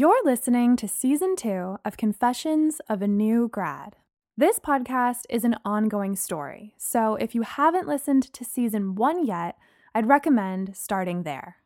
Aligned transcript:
You're 0.00 0.24
listening 0.24 0.76
to 0.76 0.86
season 0.86 1.34
two 1.34 1.78
of 1.84 1.96
Confessions 1.96 2.80
of 2.88 3.02
a 3.02 3.08
New 3.08 3.48
Grad. 3.48 3.96
This 4.36 4.60
podcast 4.60 5.22
is 5.28 5.42
an 5.42 5.56
ongoing 5.64 6.14
story, 6.14 6.72
so 6.78 7.16
if 7.16 7.34
you 7.34 7.42
haven't 7.42 7.88
listened 7.88 8.32
to 8.32 8.44
season 8.44 8.94
one 8.94 9.26
yet, 9.26 9.56
I'd 9.96 10.06
recommend 10.06 10.76
starting 10.76 11.24
there. 11.24 11.56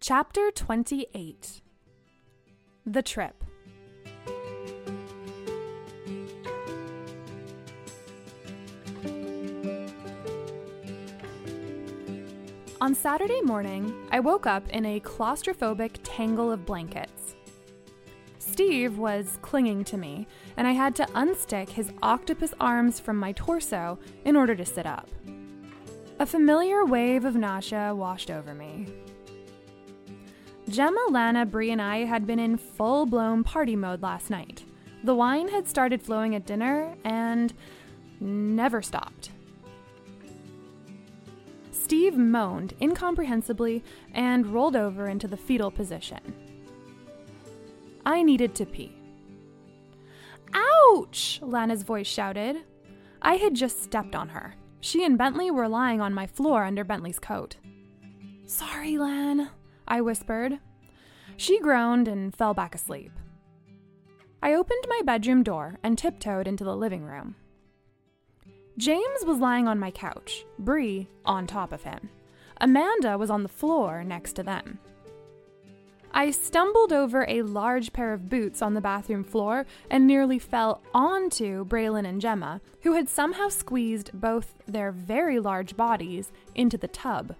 Chapter 0.00 0.50
28 0.50 1.60
The 2.84 3.02
Trip. 3.02 3.44
On 12.82 12.94
Saturday 12.94 13.42
morning, 13.42 13.94
I 14.10 14.20
woke 14.20 14.46
up 14.46 14.66
in 14.70 14.86
a 14.86 15.00
claustrophobic 15.00 15.98
tangle 16.02 16.50
of 16.50 16.64
blankets. 16.64 17.36
Steve 18.38 18.96
was 18.96 19.38
clinging 19.42 19.84
to 19.84 19.98
me, 19.98 20.26
and 20.56 20.66
I 20.66 20.72
had 20.72 20.96
to 20.96 21.04
unstick 21.14 21.68
his 21.68 21.92
octopus 22.02 22.54
arms 22.58 22.98
from 22.98 23.18
my 23.18 23.32
torso 23.32 23.98
in 24.24 24.34
order 24.34 24.56
to 24.56 24.64
sit 24.64 24.86
up. 24.86 25.10
A 26.20 26.24
familiar 26.24 26.86
wave 26.86 27.26
of 27.26 27.36
nausea 27.36 27.94
washed 27.94 28.30
over 28.30 28.54
me. 28.54 28.86
Gemma, 30.70 31.04
Lana, 31.10 31.44
Bree, 31.44 31.72
and 31.72 31.82
I 31.82 32.06
had 32.06 32.26
been 32.26 32.38
in 32.38 32.56
full 32.56 33.04
blown 33.04 33.44
party 33.44 33.76
mode 33.76 34.00
last 34.00 34.30
night. 34.30 34.64
The 35.04 35.14
wine 35.14 35.48
had 35.48 35.68
started 35.68 36.00
flowing 36.00 36.34
at 36.34 36.46
dinner 36.46 36.96
and 37.04 37.52
never 38.20 38.80
stopped. 38.80 39.32
Steve 41.90 42.16
moaned 42.16 42.72
incomprehensibly 42.80 43.82
and 44.14 44.46
rolled 44.46 44.76
over 44.76 45.08
into 45.08 45.26
the 45.26 45.36
fetal 45.36 45.72
position. 45.72 46.20
I 48.06 48.22
needed 48.22 48.54
to 48.54 48.64
pee. 48.64 48.94
Ouch! 50.54 51.40
Lana's 51.42 51.82
voice 51.82 52.06
shouted. 52.06 52.58
I 53.20 53.34
had 53.34 53.56
just 53.56 53.82
stepped 53.82 54.14
on 54.14 54.28
her. 54.28 54.54
She 54.80 55.04
and 55.04 55.18
Bentley 55.18 55.50
were 55.50 55.66
lying 55.66 56.00
on 56.00 56.14
my 56.14 56.28
floor 56.28 56.62
under 56.62 56.84
Bentley's 56.84 57.18
coat. 57.18 57.56
Sorry, 58.46 58.96
Lan, 58.96 59.50
I 59.88 60.00
whispered. 60.00 60.60
She 61.36 61.58
groaned 61.58 62.06
and 62.06 62.32
fell 62.32 62.54
back 62.54 62.76
asleep. 62.76 63.10
I 64.40 64.54
opened 64.54 64.84
my 64.88 65.00
bedroom 65.04 65.42
door 65.42 65.80
and 65.82 65.98
tiptoed 65.98 66.46
into 66.46 66.62
the 66.62 66.76
living 66.76 67.02
room. 67.02 67.34
James 68.76 69.24
was 69.24 69.38
lying 69.38 69.68
on 69.68 69.78
my 69.78 69.90
couch, 69.90 70.44
Bree 70.58 71.08
on 71.24 71.46
top 71.46 71.72
of 71.72 71.82
him. 71.82 72.08
Amanda 72.60 73.18
was 73.18 73.30
on 73.30 73.42
the 73.42 73.48
floor 73.48 74.04
next 74.04 74.34
to 74.34 74.42
them. 74.42 74.78
I 76.12 76.32
stumbled 76.32 76.92
over 76.92 77.24
a 77.28 77.42
large 77.42 77.92
pair 77.92 78.12
of 78.12 78.28
boots 78.28 78.62
on 78.62 78.74
the 78.74 78.80
bathroom 78.80 79.22
floor 79.22 79.64
and 79.90 80.06
nearly 80.06 80.38
fell 80.38 80.82
onto 80.92 81.64
Braylon 81.64 82.04
and 82.04 82.20
Gemma, 82.20 82.60
who 82.82 82.94
had 82.94 83.08
somehow 83.08 83.48
squeezed 83.48 84.10
both 84.12 84.54
their 84.66 84.90
very 84.90 85.38
large 85.38 85.76
bodies 85.76 86.32
into 86.54 86.76
the 86.76 86.88
tub. 86.88 87.36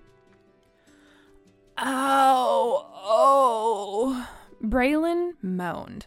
Ow! 1.78 2.87
Oh! 2.94 4.28
Braylon 4.62 5.33
moaned. 5.43 6.06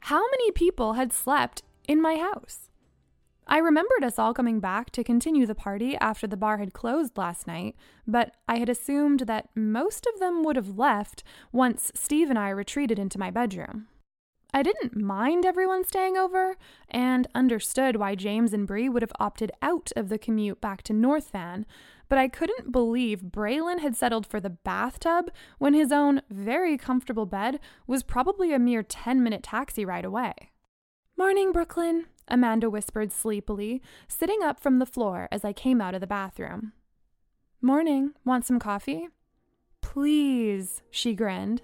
How 0.00 0.24
many 0.30 0.50
people 0.50 0.94
had 0.94 1.12
slept 1.12 1.62
in 1.86 2.00
my 2.00 2.16
house? 2.16 2.65
I 3.48 3.58
remembered 3.58 4.02
us 4.02 4.18
all 4.18 4.34
coming 4.34 4.58
back 4.58 4.90
to 4.90 5.04
continue 5.04 5.46
the 5.46 5.54
party 5.54 5.96
after 5.98 6.26
the 6.26 6.36
bar 6.36 6.58
had 6.58 6.72
closed 6.72 7.16
last 7.16 7.46
night, 7.46 7.76
but 8.04 8.34
I 8.48 8.58
had 8.58 8.68
assumed 8.68 9.20
that 9.20 9.50
most 9.54 10.04
of 10.12 10.18
them 10.18 10.42
would 10.42 10.56
have 10.56 10.76
left 10.76 11.22
once 11.52 11.92
Steve 11.94 12.28
and 12.28 12.38
I 12.38 12.48
retreated 12.48 12.98
into 12.98 13.20
my 13.20 13.30
bedroom. 13.30 13.86
I 14.52 14.64
didn't 14.64 14.96
mind 14.96 15.46
everyone 15.46 15.84
staying 15.84 16.16
over 16.16 16.56
and 16.88 17.28
understood 17.36 17.96
why 17.96 18.16
James 18.16 18.52
and 18.52 18.66
Bree 18.66 18.88
would 18.88 19.02
have 19.02 19.12
opted 19.20 19.52
out 19.62 19.92
of 19.94 20.08
the 20.08 20.18
commute 20.18 20.60
back 20.60 20.82
to 20.84 20.92
North 20.92 21.30
Van, 21.30 21.66
but 22.08 22.18
I 22.18 22.26
couldn't 22.26 22.72
believe 22.72 23.30
Braylon 23.30 23.78
had 23.80 23.94
settled 23.96 24.26
for 24.26 24.40
the 24.40 24.50
bathtub 24.50 25.30
when 25.58 25.74
his 25.74 25.92
own 25.92 26.22
very 26.30 26.76
comfortable 26.76 27.26
bed 27.26 27.60
was 27.86 28.02
probably 28.02 28.52
a 28.52 28.58
mere 28.58 28.82
10 28.82 29.22
minute 29.22 29.44
taxi 29.44 29.84
ride 29.84 30.04
away. 30.04 30.50
Morning, 31.16 31.52
Brooklyn, 31.52 32.06
Amanda 32.28 32.68
whispered 32.68 33.12
sleepily, 33.12 33.82
sitting 34.08 34.42
up 34.42 34.58
from 34.60 34.78
the 34.78 34.86
floor 34.86 35.28
as 35.30 35.44
I 35.44 35.52
came 35.52 35.80
out 35.80 35.94
of 35.94 36.00
the 36.00 36.06
bathroom. 36.06 36.72
Morning. 37.62 38.12
Want 38.24 38.44
some 38.44 38.58
coffee? 38.58 39.08
Please, 39.80 40.82
she 40.90 41.14
grinned. 41.14 41.62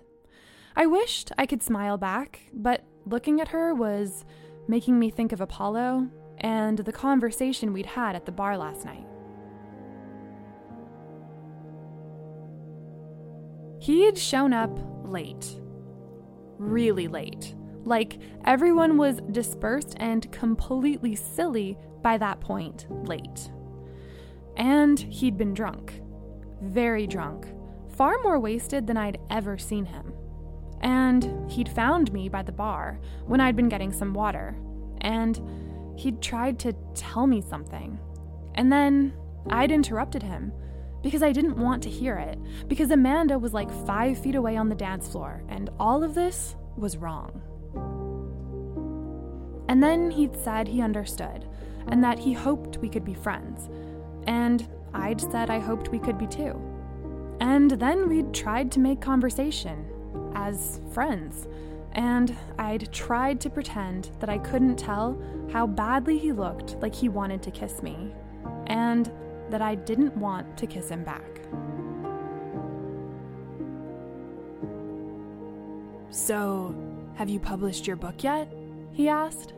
I 0.74 0.86
wished 0.86 1.32
I 1.36 1.46
could 1.46 1.62
smile 1.62 1.98
back, 1.98 2.40
but 2.52 2.84
looking 3.04 3.40
at 3.40 3.48
her 3.48 3.74
was 3.74 4.24
making 4.68 4.98
me 4.98 5.10
think 5.10 5.32
of 5.32 5.40
Apollo 5.40 6.08
and 6.38 6.78
the 6.78 6.92
conversation 6.92 7.72
we'd 7.72 7.86
had 7.86 8.16
at 8.16 8.26
the 8.26 8.32
bar 8.32 8.56
last 8.56 8.84
night. 8.84 9.06
He 13.80 14.04
had 14.04 14.16
shown 14.16 14.52
up 14.52 14.70
late. 15.04 15.60
Really 16.58 17.08
late. 17.08 17.54
Like 17.84 18.18
everyone 18.44 18.96
was 18.96 19.20
dispersed 19.30 19.94
and 19.98 20.30
completely 20.32 21.14
silly 21.14 21.76
by 22.02 22.18
that 22.18 22.40
point, 22.40 22.86
late. 23.06 23.50
And 24.56 24.98
he'd 24.98 25.36
been 25.36 25.54
drunk. 25.54 26.00
Very 26.60 27.06
drunk. 27.06 27.46
Far 27.96 28.22
more 28.22 28.38
wasted 28.38 28.86
than 28.86 28.96
I'd 28.96 29.18
ever 29.30 29.58
seen 29.58 29.84
him. 29.84 30.12
And 30.80 31.50
he'd 31.50 31.68
found 31.68 32.12
me 32.12 32.28
by 32.28 32.42
the 32.42 32.52
bar 32.52 33.00
when 33.26 33.40
I'd 33.40 33.56
been 33.56 33.68
getting 33.68 33.92
some 33.92 34.14
water. 34.14 34.56
And 35.00 35.40
he'd 35.96 36.20
tried 36.20 36.58
to 36.60 36.72
tell 36.94 37.26
me 37.26 37.40
something. 37.40 37.98
And 38.54 38.72
then 38.72 39.14
I'd 39.50 39.72
interrupted 39.72 40.22
him 40.22 40.52
because 41.02 41.22
I 41.22 41.32
didn't 41.32 41.58
want 41.58 41.82
to 41.82 41.90
hear 41.90 42.16
it, 42.16 42.38
because 42.68 42.90
Amanda 42.90 43.38
was 43.38 43.52
like 43.52 43.70
five 43.86 44.18
feet 44.18 44.36
away 44.36 44.56
on 44.56 44.68
the 44.68 44.74
dance 44.74 45.08
floor, 45.08 45.42
and 45.48 45.68
all 45.80 46.04
of 46.04 46.14
this 46.14 46.54
was 46.76 46.96
wrong. 46.96 47.42
And 49.68 49.82
then 49.82 50.10
he'd 50.10 50.36
said 50.36 50.68
he 50.68 50.82
understood, 50.82 51.46
and 51.88 52.02
that 52.02 52.18
he 52.18 52.32
hoped 52.32 52.78
we 52.78 52.88
could 52.88 53.04
be 53.04 53.14
friends. 53.14 53.68
And 54.26 54.66
I'd 54.94 55.20
said 55.20 55.50
I 55.50 55.58
hoped 55.58 55.88
we 55.88 55.98
could 55.98 56.18
be 56.18 56.26
too. 56.26 56.60
And 57.40 57.70
then 57.72 58.08
we'd 58.08 58.32
tried 58.32 58.70
to 58.72 58.80
make 58.80 59.00
conversation 59.00 59.86
as 60.34 60.80
friends. 60.92 61.48
And 61.92 62.36
I'd 62.58 62.92
tried 62.92 63.40
to 63.42 63.50
pretend 63.50 64.10
that 64.20 64.30
I 64.30 64.38
couldn't 64.38 64.76
tell 64.76 65.20
how 65.52 65.66
badly 65.66 66.18
he 66.18 66.32
looked 66.32 66.76
like 66.80 66.94
he 66.94 67.08
wanted 67.08 67.42
to 67.42 67.50
kiss 67.50 67.82
me. 67.82 68.14
And 68.66 69.10
that 69.50 69.60
I 69.60 69.74
didn't 69.74 70.16
want 70.16 70.56
to 70.56 70.66
kiss 70.66 70.88
him 70.88 71.04
back. 71.04 71.42
So, 76.10 76.74
have 77.14 77.28
you 77.28 77.40
published 77.40 77.86
your 77.86 77.96
book 77.96 78.22
yet? 78.22 78.52
He 78.92 79.08
asked. 79.08 79.54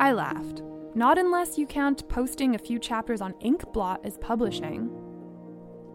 I 0.00 0.12
laughed. 0.12 0.62
Not 0.94 1.18
unless 1.18 1.58
you 1.58 1.66
count 1.66 2.08
posting 2.08 2.54
a 2.54 2.58
few 2.58 2.78
chapters 2.78 3.20
on 3.20 3.34
Inkblot 3.34 4.04
as 4.04 4.18
publishing. 4.18 4.88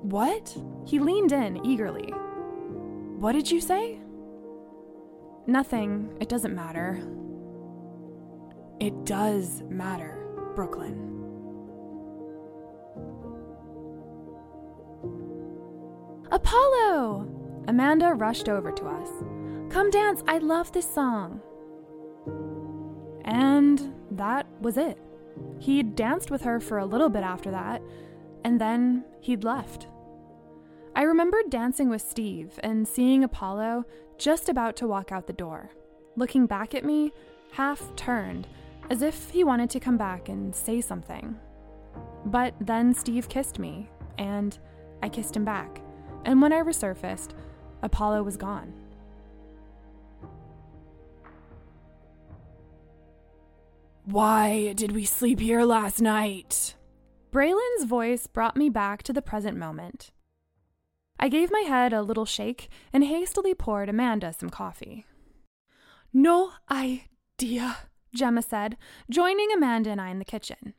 What? 0.04 0.56
He 0.86 1.00
leaned 1.00 1.32
in 1.32 1.66
eagerly. 1.66 2.14
What 3.20 3.34
did 3.34 3.50
you 3.50 3.62
say? 3.62 4.00
Nothing. 5.48 6.16
It 6.20 6.30
doesn't 6.30 6.56
matter. 6.56 7.02
It 8.80 9.06
does 9.06 9.64
matter, 9.70 10.26
Brooklyn. 10.56 11.10
Apollo! 16.32 17.30
Amanda 17.68 18.14
rushed 18.14 18.50
over 18.50 18.72
to 18.72 18.86
us. 18.86 19.10
Come 19.72 19.90
dance, 19.90 20.24
I 20.28 20.40
love 20.40 20.72
this 20.72 20.92
song. 20.92 21.42
And 23.24 23.94
that 24.12 24.46
was 24.62 24.78
it. 24.78 24.98
He'd 25.60 25.96
danced 25.96 26.30
with 26.30 26.42
her 26.44 26.60
for 26.60 26.78
a 26.78 26.86
little 26.86 27.10
bit 27.10 27.24
after 27.24 27.52
that, 27.52 27.82
and 28.44 28.60
then 28.60 29.06
he'd 29.22 29.44
left, 29.44 29.88
I 30.96 31.04
remembered 31.04 31.50
dancing 31.50 31.90
with 31.90 32.04
Steve 32.04 32.60
and 32.62 32.88
seeing 32.88 33.24
Apollo 33.24 33.86
just 34.20 34.48
about 34.48 34.76
to 34.76 34.88
walk 34.88 35.12
out 35.12 35.26
the 35.26 35.34
door, 35.34 35.72
looking 36.16 36.46
back 36.46 36.76
at 36.76 36.86
me, 36.86 37.12
half 37.52 37.96
turned, 37.96 38.48
as 38.92 39.02
if 39.02 39.32
he 39.32 39.44
wanted 39.44 39.72
to 39.72 39.80
come 39.80 39.98
back 39.98 40.30
and 40.30 40.54
say 40.54 40.82
something. 40.82 41.36
But 42.26 42.54
then 42.60 42.94
Steve 42.94 43.28
kissed 43.28 43.58
me, 43.58 43.90
and 44.20 44.58
I 45.02 45.10
kissed 45.10 45.36
him 45.36 45.46
back. 45.46 45.82
And 46.26 46.40
when 46.40 46.54
I 46.54 46.62
resurfaced, 46.62 47.32
Apollo 47.82 48.22
was 48.22 48.38
gone. 48.38 48.72
Why 54.06 54.74
did 54.74 54.92
we 54.92 55.06
sleep 55.06 55.40
here 55.40 55.64
last 55.64 56.02
night? 56.02 56.76
Braylon's 57.32 57.86
voice 57.86 58.28
brought 58.28 58.58
me 58.58 58.68
back 58.70 59.02
to 59.04 59.14
the 59.14 59.22
present 59.22 59.58
moment. 59.58 60.12
I 61.18 61.30
gave 61.30 61.50
my 61.50 61.62
head 61.62 61.94
a 61.94 62.02
little 62.02 62.26
shake 62.26 62.68
and 62.92 63.06
hastily 63.06 63.54
poured 63.54 63.88
Amanda 63.88 64.34
some 64.34 64.50
coffee. 64.50 65.06
No 66.12 66.52
idea, 66.70 67.78
Gemma 68.14 68.42
said, 68.42 68.76
joining 69.10 69.54
Amanda 69.54 69.92
and 69.92 70.02
I 70.02 70.10
in 70.10 70.20
the 70.20 70.26
kitchen. 70.26 70.74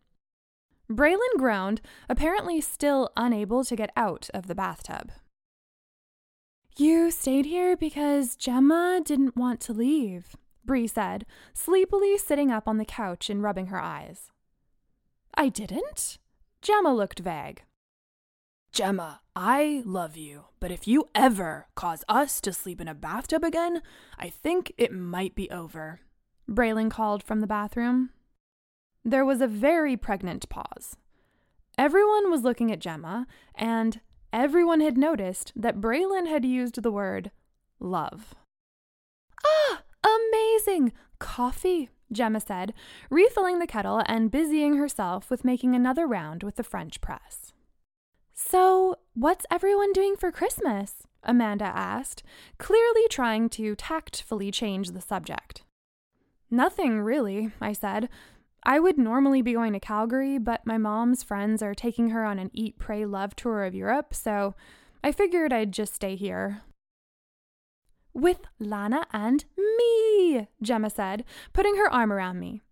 Braylon 0.91 1.39
groaned, 1.39 1.81
apparently 2.11 2.61
still 2.61 3.09
unable 3.17 3.65
to 3.65 3.75
get 3.75 3.91
out 3.97 4.29
of 4.35 4.49
the 4.49 4.55
bathtub. 4.55 5.11
You 6.77 7.11
stayed 7.11 7.47
here 7.47 7.75
because 7.75 8.37
Gemma 8.37 9.01
didn't 9.03 9.35
want 9.35 9.61
to 9.61 9.73
leave, 9.73 10.37
Bree 10.65 10.87
said, 10.87 11.27
sleepily 11.53 12.17
sitting 12.19 12.51
up 12.51 12.67
on 12.67 12.79
the 12.79 12.85
couch 12.85 13.29
and 13.29 13.43
rubbing 13.43 13.67
her 13.67 13.81
eyes. 13.81 14.31
I 15.35 15.49
didn't? 15.49 16.19
Gemma 16.63 16.95
looked 16.95 17.21
vague. 17.21 17.63
Gemma, 18.73 19.21
I 19.37 19.83
love 19.85 20.17
you, 20.17 20.47
but 20.59 20.73
if 20.73 20.89
you 20.89 21.09
ever 21.15 21.69
cause 21.75 22.03
us 22.09 22.41
to 22.41 22.53
sleep 22.53 22.81
in 22.81 22.89
a 22.89 22.95
bathtub 22.95 23.45
again, 23.45 23.83
I 24.19 24.29
think 24.29 24.73
it 24.77 24.93
might 24.93 25.35
be 25.35 25.51
over. 25.51 26.01
Braylon 26.51 26.91
called 26.91 27.23
from 27.23 27.41
the 27.41 27.47
bathroom. 27.47 28.11
There 29.05 29.25
was 29.25 29.41
a 29.41 29.47
very 29.47 29.97
pregnant 29.97 30.49
pause. 30.49 30.97
Everyone 31.77 32.31
was 32.31 32.43
looking 32.43 32.73
at 32.73 32.81
Gemma, 32.81 33.27
and 33.55 34.01
everyone 34.33 34.81
had 34.81 34.97
noticed 34.97 35.53
that 35.55 35.81
Braylon 35.81 36.27
had 36.29 36.45
used 36.45 36.83
the 36.83 36.91
word 36.91 37.31
love. 37.79 38.35
Amazing! 40.15 40.93
Coffee, 41.19 41.91
Gemma 42.13 42.41
said, 42.41 42.75
refilling 43.11 43.59
the 43.59 43.67
kettle 43.67 44.03
and 44.07 44.31
busying 44.31 44.77
herself 44.77 45.31
with 45.31 45.45
making 45.45 45.75
another 45.75 46.07
round 46.07 46.43
with 46.43 46.57
the 46.57 46.63
French 46.63 47.01
press. 47.01 47.53
So, 48.33 48.97
what's 49.15 49.47
everyone 49.51 49.93
doing 49.93 50.17
for 50.17 50.33
Christmas? 50.33 51.07
Amanda 51.23 51.65
asked, 51.65 52.23
clearly 52.59 53.09
trying 53.09 53.49
to 53.51 53.75
tactfully 53.75 54.51
change 54.51 54.91
the 54.91 55.01
subject. 55.01 55.63
Nothing, 56.51 57.01
really, 57.01 57.53
I 57.61 57.73
said. 57.73 58.09
I 58.63 58.79
would 58.79 58.99
normally 58.99 59.43
be 59.43 59.55
going 59.55 59.73
to 59.73 59.81
Calgary, 59.81 60.39
but 60.39 60.67
my 60.67 60.79
mom's 60.79 61.23
friends 61.23 61.63
are 61.63 61.75
taking 61.75 62.11
her 62.11 62.25
on 62.25 62.39
an 62.39 62.51
Eat, 62.53 62.79
Pray, 62.79 63.05
Love 63.05 63.37
tour 63.37 63.65
of 63.65 63.75
Europe, 63.75 64.15
so 64.15 64.55
I 65.03 65.13
figured 65.13 65.53
I'd 65.53 65.73
just 65.73 65.95
stay 65.95 66.17
here. 66.17 66.63
With 68.15 68.43
Lana 68.61 69.07
and 69.13 69.45
me, 69.57 70.47
Gemma 70.63 70.89
said, 70.89 71.25
putting 71.53 71.77
her 71.77 71.93
arm 71.93 72.13
around 72.13 72.39
me. 72.39 72.63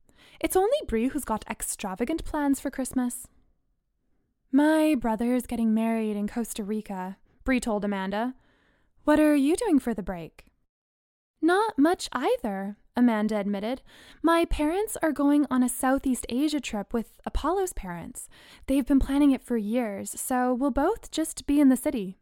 It's 0.41 0.57
only 0.57 0.79
Bree 0.87 1.09
who's 1.09 1.25
got 1.25 1.45
extravagant 1.51 2.25
plans 2.25 2.61
for 2.61 2.71
Christmas. 2.71 3.27
My 4.53 4.95
brother's 4.95 5.47
getting 5.47 5.75
married 5.75 6.17
in 6.17 6.29
Costa 6.29 6.63
Rica, 6.63 7.17
Bree 7.43 7.59
told 7.59 7.85
Amanda. 7.85 8.35
What 9.05 9.19
are 9.19 9.35
you 9.35 9.57
doing 9.57 9.81
for 9.81 9.95
the 9.95 10.03
break? 10.03 10.45
Not 11.41 11.77
much 11.77 12.09
either, 12.13 12.77
Amanda 12.97 13.37
admitted. 13.37 13.83
My 14.23 14.45
parents 14.45 14.97
are 15.03 15.11
going 15.11 15.47
on 15.51 15.65
a 15.65 15.69
Southeast 15.69 16.25
Asia 16.29 16.61
trip 16.61 16.93
with 16.93 17.19
Apollo's 17.27 17.73
parents. 17.73 18.29
They've 18.69 18.87
been 18.87 19.01
planning 19.01 19.33
it 19.33 19.43
for 19.43 19.57
years, 19.57 20.15
so 20.21 20.55
we'll 20.55 20.71
both 20.71 21.11
just 21.11 21.47
be 21.47 21.61
in 21.61 21.69
the 21.69 21.77
city. 21.77 22.19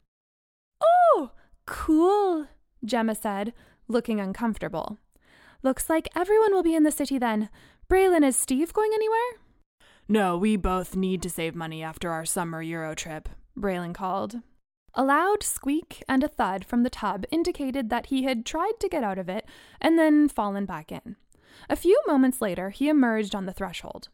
Oh, 0.83 1.33
cool, 1.67 2.47
Gemma 2.85 3.15
said, 3.15 3.53
looking 3.89 4.21
uncomfortable. 4.21 4.99
Looks 5.63 5.91
like 5.91 6.09
everyone 6.17 6.53
will 6.53 6.63
be 6.63 6.75
in 6.75 6.85
the 6.85 6.91
city 6.91 7.19
then. 7.19 7.51
Braylon, 7.89 8.25
is 8.25 8.37
Steve 8.37 8.73
going 8.73 8.93
anywhere? 8.95 9.41
No, 10.09 10.37
we 10.37 10.57
both 10.57 10.97
need 10.97 11.23
to 11.23 11.31
save 11.31 11.55
money 11.55 11.83
after 11.83 12.11
our 12.11 12.25
summer 12.25 12.63
Euro 12.63 12.95
trip, 12.95 13.29
Braylon 13.59 13.95
called. 13.95 14.37
A 14.95 15.05
loud 15.05 15.43
squeak 15.43 16.03
and 16.09 16.25
a 16.25 16.29
thud 16.29 16.65
from 16.65 16.83
the 16.83 16.91
tub 16.91 17.25
indicated 17.31 17.91
that 17.91 18.07
he 18.07 18.25
had 18.25 18.45
tried 18.45 18.81
to 18.81 18.89
get 18.89 19.05
out 19.05 19.19
of 19.19 19.29
it 19.29 19.47
and 19.81 19.99
then 19.99 20.29
fallen 20.29 20.67
back 20.67 20.91
in. 20.91 21.17
A 21.69 21.77
few 21.77 22.01
moments 22.07 22.41
later, 22.41 22.71
he 22.71 22.89
emerged 22.89 23.35
on 23.35 23.47
the 23.47 23.53
threshold. 23.53 24.09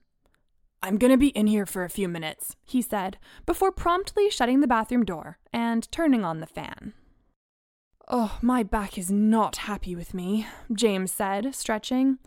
I'm 0.82 0.98
going 0.98 1.10
to 1.10 1.16
be 1.16 1.28
in 1.28 1.46
here 1.46 1.66
for 1.66 1.84
a 1.84 1.90
few 1.90 2.08
minutes, 2.08 2.56
he 2.64 2.82
said, 2.82 3.18
before 3.46 3.72
promptly 3.72 4.30
shutting 4.30 4.60
the 4.60 4.66
bathroom 4.66 5.04
door 5.04 5.38
and 5.52 5.90
turning 5.90 6.24
on 6.24 6.40
the 6.40 6.46
fan. 6.46 6.92
Oh, 8.08 8.38
my 8.40 8.62
back 8.62 8.96
is 8.96 9.10
not 9.10 9.56
happy 9.56 9.96
with 9.96 10.14
me, 10.14 10.46
James 10.72 11.10
said, 11.10 11.54
stretching. 11.54 12.18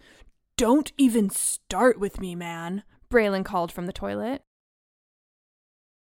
Don't 0.57 0.91
even 0.97 1.29
start 1.29 1.97
with 1.97 2.19
me, 2.19 2.35
man, 2.35 2.83
Braylon 3.09 3.45
called 3.45 3.71
from 3.71 3.85
the 3.85 3.93
toilet. 3.93 4.41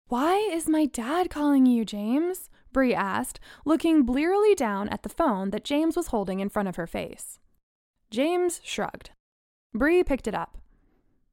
Why 0.07 0.35
is 0.37 0.69
my 0.69 0.85
dad 0.85 1.29
calling 1.29 1.65
you, 1.65 1.83
James? 1.83 2.49
Bree 2.71 2.93
asked, 2.93 3.41
looking 3.65 4.03
blearily 4.03 4.55
down 4.55 4.87
at 4.87 5.03
the 5.03 5.09
phone 5.09 5.49
that 5.49 5.65
James 5.65 5.97
was 5.97 6.07
holding 6.07 6.39
in 6.39 6.47
front 6.47 6.69
of 6.69 6.77
her 6.77 6.87
face. 6.87 7.39
James 8.09 8.61
shrugged. 8.63 9.09
Bree 9.73 10.01
picked 10.01 10.27
it 10.27 10.35
up. 10.35 10.57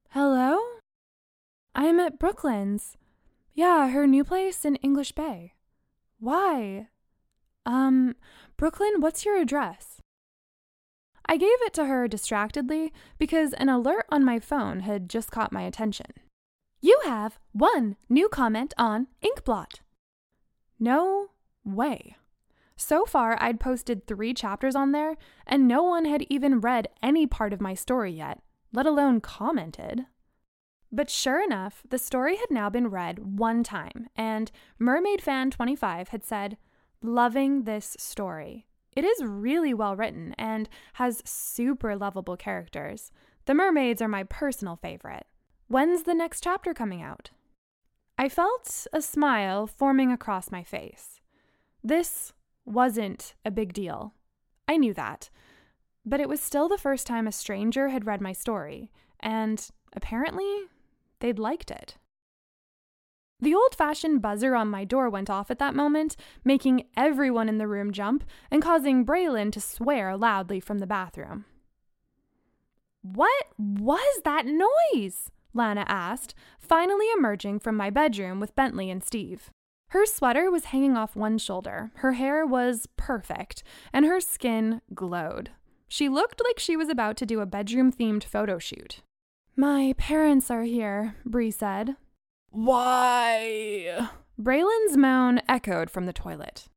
Hello? 0.09 0.59
I'm 1.73 2.01
at 2.01 2.19
Brooklyn's. 2.19 2.97
Yeah, 3.53 3.87
her 3.89 4.05
new 4.05 4.25
place 4.25 4.65
in 4.65 4.75
English 4.77 5.13
Bay. 5.13 5.53
Why? 6.19 6.89
Um, 7.65 8.15
Brooklyn, 8.57 8.99
what's 8.99 9.25
your 9.25 9.37
address? 9.37 10.01
I 11.27 11.37
gave 11.37 11.61
it 11.61 11.73
to 11.73 11.85
her 11.85 12.07
distractedly 12.07 12.93
because 13.17 13.53
an 13.53 13.69
alert 13.69 14.05
on 14.09 14.23
my 14.23 14.39
phone 14.39 14.81
had 14.81 15.09
just 15.09 15.31
caught 15.31 15.51
my 15.51 15.63
attention. 15.63 16.07
You 16.81 16.99
have 17.05 17.39
one 17.51 17.95
new 18.09 18.29
comment 18.29 18.73
on 18.77 19.07
Inkblot. 19.23 19.79
No 20.79 21.29
way. 21.63 22.15
So 22.77 23.05
far, 23.05 23.37
I'd 23.41 23.59
posted 23.59 24.05
three 24.05 24.33
chapters 24.33 24.75
on 24.75 24.91
there, 24.91 25.15
and 25.47 25.67
no 25.67 25.81
one 25.81 26.05
had 26.05 26.25
even 26.29 26.59
read 26.59 26.89
any 27.01 27.25
part 27.25 27.53
of 27.53 27.61
my 27.61 27.73
story 27.73 28.11
yet, 28.11 28.41
let 28.73 28.85
alone 28.85 29.21
commented. 29.21 30.05
But 30.91 31.09
sure 31.09 31.43
enough, 31.43 31.83
the 31.89 31.97
story 31.97 32.35
had 32.35 32.51
now 32.51 32.69
been 32.69 32.89
read 32.89 33.39
one 33.39 33.63
time, 33.63 34.07
and 34.15 34.51
Mermaid 34.77 35.21
Fan 35.21 35.51
25 35.51 36.09
had 36.09 36.23
said, 36.23 36.57
Loving 37.05 37.65
this 37.65 37.95
story. 37.99 38.65
It 38.95 39.05
is 39.05 39.23
really 39.23 39.75
well 39.75 39.95
written 39.95 40.33
and 40.39 40.67
has 40.93 41.21
super 41.23 41.95
lovable 41.95 42.35
characters. 42.35 43.11
The 43.45 43.53
mermaids 43.53 44.01
are 44.01 44.07
my 44.07 44.23
personal 44.23 44.75
favorite. 44.75 45.27
When's 45.67 46.03
the 46.03 46.15
next 46.15 46.43
chapter 46.43 46.73
coming 46.73 47.03
out? 47.03 47.29
I 48.17 48.27
felt 48.27 48.87
a 48.91 49.03
smile 49.03 49.67
forming 49.67 50.11
across 50.11 50.51
my 50.51 50.63
face. 50.63 51.21
This 51.83 52.33
wasn't 52.65 53.35
a 53.45 53.51
big 53.51 53.73
deal. 53.73 54.15
I 54.67 54.77
knew 54.77 54.95
that. 54.95 55.29
But 56.07 56.21
it 56.21 56.27
was 56.27 56.41
still 56.41 56.67
the 56.67 56.75
first 56.75 57.05
time 57.05 57.27
a 57.27 57.31
stranger 57.31 57.89
had 57.89 58.07
read 58.07 58.19
my 58.19 58.33
story, 58.33 58.89
and 59.19 59.69
apparently 59.93 60.63
they'd 61.19 61.37
liked 61.37 61.69
it. 61.69 61.97
The 63.45 63.53
old 63.53 63.75
fashioned 63.75 64.23
buzzer 64.23 64.55
on 64.55 64.69
my 64.69 64.85
door 64.85 65.07
went 65.07 65.29
off 65.29 65.51
at 65.51 65.59
that 65.59 65.75
moment, 65.75 66.15
making 66.43 66.87
everyone 66.97 67.47
in 67.47 67.59
the 67.59 67.67
room 67.67 67.91
jump 67.91 68.23
and 68.49 68.59
causing 68.59 69.05
Braylon 69.05 69.51
to 69.51 69.61
swear 69.61 70.17
loudly 70.17 70.59
from 70.59 70.79
the 70.79 70.87
bathroom. 70.87 71.45
What 73.03 73.45
was 73.55 74.21
that 74.23 74.47
noise? 74.47 75.29
Lana 75.53 75.85
asked, 75.87 76.33
finally 76.57 77.05
emerging 77.15 77.59
from 77.59 77.77
my 77.77 77.91
bedroom 77.91 78.39
with 78.39 78.55
Bentley 78.55 78.89
and 78.89 79.03
Steve. 79.03 79.51
Her 79.89 80.07
sweater 80.07 80.49
was 80.49 80.65
hanging 80.65 80.97
off 80.97 81.15
one 81.15 81.37
shoulder, 81.37 81.91
her 81.97 82.13
hair 82.13 82.47
was 82.47 82.87
perfect, 82.97 83.61
and 83.93 84.07
her 84.07 84.19
skin 84.19 84.81
glowed. 84.95 85.51
She 85.87 86.09
looked 86.09 86.41
like 86.43 86.57
she 86.57 86.75
was 86.75 86.89
about 86.89 87.15
to 87.17 87.27
do 87.27 87.41
a 87.41 87.45
bedroom 87.45 87.91
themed 87.91 88.23
photo 88.23 88.57
shoot. 88.57 89.03
My 89.55 89.93
parents 89.99 90.49
are 90.49 90.63
here, 90.63 91.15
Bree 91.23 91.51
said, 91.51 91.95
why? 92.55 94.09
Braylon's 94.39 94.95
moan 94.95 95.41
echoed 95.47 95.89
from 95.89 96.05
the 96.05 96.13
toilet. 96.13 96.69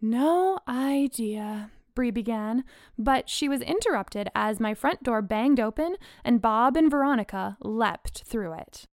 No 0.00 0.58
idea, 0.66 1.70
Bree 1.94 2.10
began, 2.10 2.64
but 2.98 3.28
she 3.28 3.46
was 3.46 3.60
interrupted 3.60 4.30
as 4.34 4.58
my 4.58 4.72
front 4.72 5.02
door 5.02 5.20
banged 5.20 5.60
open 5.60 5.96
and 6.24 6.40
Bob 6.40 6.74
and 6.74 6.90
Veronica 6.90 7.58
leapt 7.60 8.22
through 8.24 8.54
it. 8.54 8.86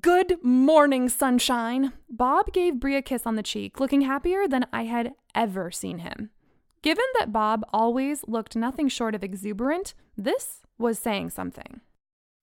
Good 0.00 0.42
morning, 0.42 1.10
sunshine. 1.10 1.92
Bob 2.08 2.54
gave 2.54 2.80
Bree 2.80 2.96
a 2.96 3.02
kiss 3.02 3.26
on 3.26 3.36
the 3.36 3.42
cheek, 3.42 3.78
looking 3.78 4.00
happier 4.00 4.48
than 4.48 4.64
I 4.72 4.84
had 4.84 5.12
ever 5.34 5.70
seen 5.70 5.98
him. 5.98 6.30
Given 6.80 7.04
that 7.18 7.32
Bob 7.32 7.64
always 7.70 8.24
looked 8.26 8.56
nothing 8.56 8.88
short 8.88 9.14
of 9.14 9.22
exuberant, 9.22 9.92
this 10.16 10.60
was 10.78 10.98
saying 10.98 11.30
something. 11.30 11.82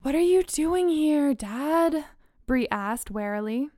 What 0.03 0.13
are 0.13 0.19
you 0.19 0.43
doing 0.43 0.89
here, 0.89 1.33
Dad? 1.33 2.05
Bree 2.47 2.67
asked 2.71 3.11
warily. 3.11 3.69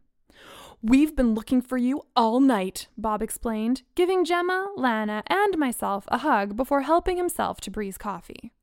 We've 0.82 1.16
been 1.16 1.34
looking 1.34 1.62
for 1.62 1.78
you 1.78 2.04
all 2.16 2.40
night, 2.40 2.88
Bob 2.98 3.22
explained, 3.22 3.82
giving 3.96 4.24
Gemma, 4.24 4.72
Lana, 4.78 5.24
and 5.28 5.58
myself 5.58 6.06
a 6.08 6.20
hug 6.20 6.56
before 6.56 6.84
helping 6.84 7.18
himself 7.18 7.60
to 7.62 7.72
Bree's 7.72 7.98
coffee. 7.98 8.54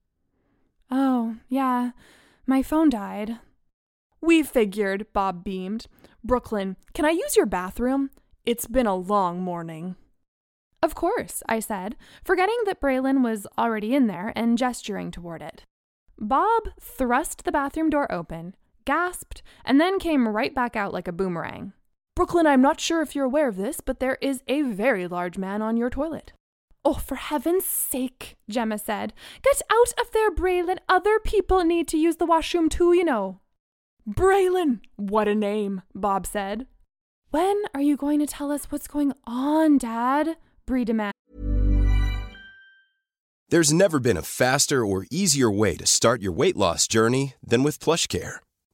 Oh, 0.90 1.36
yeah, 1.48 1.90
my 2.46 2.62
phone 2.62 2.88
died, 2.88 3.40
we 4.26 4.42
figured, 4.42 5.06
Bob 5.12 5.44
beamed. 5.44 5.86
Brooklyn, 6.24 6.76
can 6.94 7.04
I 7.04 7.10
use 7.10 7.36
your 7.36 7.46
bathroom? 7.46 8.10
It's 8.44 8.66
been 8.66 8.86
a 8.86 8.96
long 8.96 9.40
morning. 9.40 9.96
Of 10.82 10.94
course, 10.94 11.42
I 11.48 11.60
said, 11.60 11.96
forgetting 12.24 12.58
that 12.64 12.80
Braylon 12.80 13.22
was 13.22 13.46
already 13.58 13.94
in 13.94 14.06
there 14.06 14.32
and 14.34 14.58
gesturing 14.58 15.10
toward 15.10 15.42
it. 15.42 15.62
Bob 16.18 16.64
thrust 16.80 17.44
the 17.44 17.52
bathroom 17.52 17.90
door 17.90 18.10
open, 18.10 18.56
gasped, 18.86 19.42
and 19.64 19.78
then 19.78 19.98
came 19.98 20.26
right 20.26 20.54
back 20.54 20.74
out 20.74 20.94
like 20.94 21.06
a 21.06 21.12
boomerang. 21.12 21.74
Brooklyn, 22.14 22.46
I'm 22.46 22.62
not 22.62 22.80
sure 22.80 23.02
if 23.02 23.14
you're 23.14 23.26
aware 23.26 23.48
of 23.48 23.56
this, 23.56 23.82
but 23.82 24.00
there 24.00 24.16
is 24.22 24.42
a 24.48 24.62
very 24.62 25.06
large 25.06 25.36
man 25.36 25.60
on 25.60 25.76
your 25.76 25.90
toilet. 25.90 26.32
Oh, 26.82 26.94
for 26.94 27.16
heaven's 27.16 27.66
sake, 27.66 28.36
Gemma 28.48 28.78
said. 28.78 29.12
Get 29.42 29.60
out 29.70 29.92
of 30.00 30.12
there, 30.12 30.30
Braylon. 30.30 30.78
Other 30.88 31.18
people 31.18 31.64
need 31.64 31.88
to 31.88 31.98
use 31.98 32.16
the 32.16 32.24
washroom 32.24 32.68
too, 32.68 32.94
you 32.94 33.04
know. 33.04 33.40
Braylon! 34.08 34.80
What 34.94 35.28
a 35.28 35.34
name, 35.34 35.82
Bob 35.94 36.26
said. 36.26 36.66
When 37.30 37.60
are 37.74 37.82
you 37.82 37.96
going 37.96 38.20
to 38.20 38.26
tell 38.26 38.52
us 38.52 38.70
what's 38.70 38.86
going 38.86 39.12
on, 39.26 39.78
Dad? 39.78 40.36
Bree 40.64 40.84
demanded. 40.84 41.12
There's 43.48 43.72
never 43.72 44.00
been 44.00 44.16
a 44.16 44.22
faster 44.22 44.86
or 44.86 45.06
easier 45.10 45.50
way 45.50 45.76
to 45.76 45.86
start 45.86 46.22
your 46.22 46.32
weight 46.32 46.56
loss 46.56 46.88
journey 46.88 47.34
than 47.46 47.62
with 47.62 47.78
PlushCare. 47.78 48.38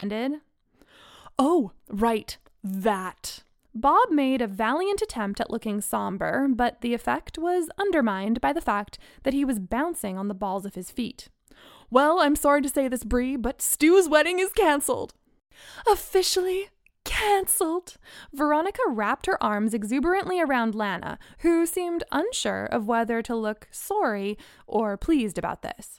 Ended. 0.00 0.40
Oh, 1.38 1.72
right. 1.88 2.36
That. 2.62 3.42
Bob 3.74 4.10
made 4.10 4.40
a 4.40 4.46
valiant 4.46 5.02
attempt 5.02 5.40
at 5.40 5.50
looking 5.50 5.80
somber, 5.80 6.48
but 6.48 6.80
the 6.80 6.94
effect 6.94 7.38
was 7.38 7.68
undermined 7.78 8.40
by 8.40 8.52
the 8.52 8.60
fact 8.60 8.98
that 9.22 9.34
he 9.34 9.44
was 9.44 9.58
bouncing 9.58 10.18
on 10.18 10.28
the 10.28 10.34
balls 10.34 10.64
of 10.64 10.74
his 10.74 10.90
feet. 10.90 11.28
Well, 11.90 12.20
I'm 12.20 12.36
sorry 12.36 12.62
to 12.62 12.68
say 12.68 12.88
this, 12.88 13.04
Bree, 13.04 13.36
but 13.36 13.62
Stu's 13.62 14.08
wedding 14.08 14.38
is 14.38 14.52
cancelled. 14.52 15.14
Officially 15.90 16.68
cancelled. 17.04 17.96
Veronica 18.32 18.82
wrapped 18.88 19.26
her 19.26 19.42
arms 19.42 19.72
exuberantly 19.72 20.40
around 20.40 20.74
Lana, 20.74 21.18
who 21.38 21.64
seemed 21.64 22.04
unsure 22.12 22.66
of 22.66 22.86
whether 22.86 23.22
to 23.22 23.34
look 23.34 23.68
sorry 23.70 24.36
or 24.66 24.96
pleased 24.96 25.38
about 25.38 25.62
this. 25.62 25.98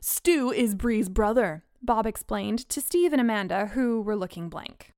Stu 0.00 0.50
is 0.50 0.74
Bree's 0.74 1.08
brother, 1.08 1.64
Bob 1.82 2.06
explained 2.06 2.68
to 2.68 2.80
Steve 2.80 3.12
and 3.12 3.20
Amanda, 3.20 3.66
who 3.74 4.00
were 4.00 4.16
looking 4.16 4.48
blank. 4.48 4.92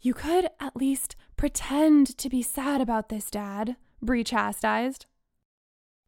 You 0.00 0.14
could 0.14 0.48
at 0.58 0.76
least 0.76 1.16
pretend 1.36 2.18
to 2.18 2.28
be 2.28 2.42
sad 2.42 2.80
about 2.80 3.08
this, 3.08 3.30
Dad, 3.30 3.76
Bree 4.02 4.24
chastised. 4.24 5.06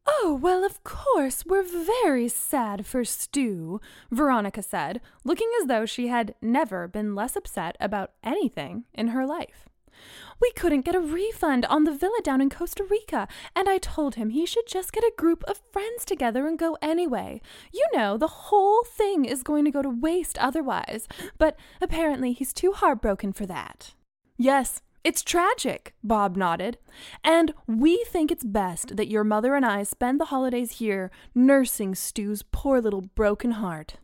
Oh, 0.05 0.37
well, 0.41 0.65
of 0.65 0.83
course, 0.83 1.45
we're 1.45 1.63
very 1.63 2.27
sad 2.27 2.85
for 2.85 3.05
Stu, 3.05 3.79
Veronica 4.09 4.61
said, 4.61 4.99
looking 5.23 5.49
as 5.61 5.67
though 5.67 5.85
she 5.85 6.07
had 6.07 6.35
never 6.41 6.87
been 6.87 7.15
less 7.15 7.35
upset 7.35 7.77
about 7.79 8.13
anything 8.23 8.85
in 8.93 9.09
her 9.09 9.25
life. 9.25 9.69
We 10.39 10.51
couldn't 10.51 10.85
get 10.85 10.95
a 10.95 10.99
refund 10.99 11.65
on 11.65 11.83
the 11.83 11.95
villa 11.95 12.19
down 12.23 12.41
in 12.41 12.49
Costa 12.49 12.83
Rica, 12.83 13.27
and 13.55 13.69
I 13.69 13.77
told 13.77 14.15
him 14.15 14.29
he 14.29 14.45
should 14.45 14.67
just 14.67 14.91
get 14.91 15.03
a 15.03 15.13
group 15.17 15.43
of 15.47 15.61
friends 15.71 16.05
together 16.05 16.47
and 16.47 16.57
go 16.57 16.77
anyway. 16.81 17.41
You 17.73 17.85
know, 17.93 18.17
the 18.17 18.27
whole 18.27 18.83
thing 18.83 19.25
is 19.25 19.43
going 19.43 19.65
to 19.65 19.71
go 19.71 19.81
to 19.81 19.89
waste 19.89 20.37
otherwise, 20.37 21.07
but 21.37 21.57
apparently 21.79 22.33
he's 22.33 22.53
too 22.53 22.71
heartbroken 22.71 23.33
for 23.33 23.45
that. 23.45 23.93
Yes, 24.37 24.81
it's 25.03 25.23
tragic, 25.23 25.93
Bob 26.03 26.37
nodded. 26.37 26.77
And 27.23 27.53
we 27.67 28.03
think 28.07 28.31
it's 28.31 28.43
best 28.43 28.97
that 28.97 29.09
your 29.09 29.23
mother 29.23 29.55
and 29.55 29.65
I 29.65 29.83
spend 29.83 30.19
the 30.19 30.25
holidays 30.25 30.73
here 30.73 31.09
nursing 31.33 31.95
Stu's 31.95 32.43
poor 32.43 32.79
little 32.79 33.01
broken 33.01 33.51
heart. 33.51 33.95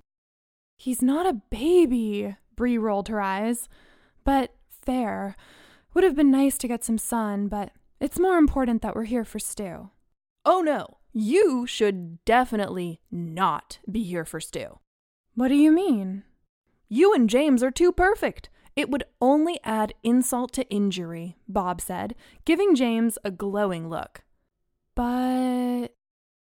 He's 0.78 1.02
not 1.02 1.28
a 1.28 1.42
baby, 1.50 2.36
Bree 2.56 2.78
rolled 2.78 3.10
her 3.10 3.22
eyes. 3.22 3.70
But 4.24 4.56
fair. 4.70 5.36
Would 5.98 6.04
have 6.04 6.16
been 6.16 6.30
nice 6.30 6.60
to 6.60 6.68
get 6.68 6.84
some 6.84 7.00
sun, 7.00 7.48
but 7.48 7.72
it's 8.00 8.20
more 8.20 8.38
important 8.38 8.84
that 8.84 8.96
we're 8.96 9.06
here 9.06 9.26
for 9.26 9.40
Stu. 9.40 9.90
Oh 10.46 10.62
no, 10.62 11.00
you 11.12 11.66
should 11.66 12.24
definitely 12.24 13.02
not 13.10 13.80
be 13.92 14.04
here 14.04 14.24
for 14.24 14.40
Stu. 14.40 14.78
What 15.34 15.48
do 15.48 15.56
you 15.56 15.72
mean? 15.72 16.22
You 16.88 17.16
and 17.16 17.28
James 17.28 17.64
are 17.64 17.72
too 17.72 17.92
perfect. 17.92 18.52
It 18.76 18.92
would 18.92 19.06
only 19.20 19.60
add 19.64 19.96
insult 20.04 20.54
to 20.54 20.70
injury, 20.70 21.36
Bob 21.48 21.82
said, 21.82 22.14
giving 22.46 22.76
James 22.76 23.18
a 23.24 23.32
glowing 23.32 23.90
look. 23.90 24.22
But 24.94 25.96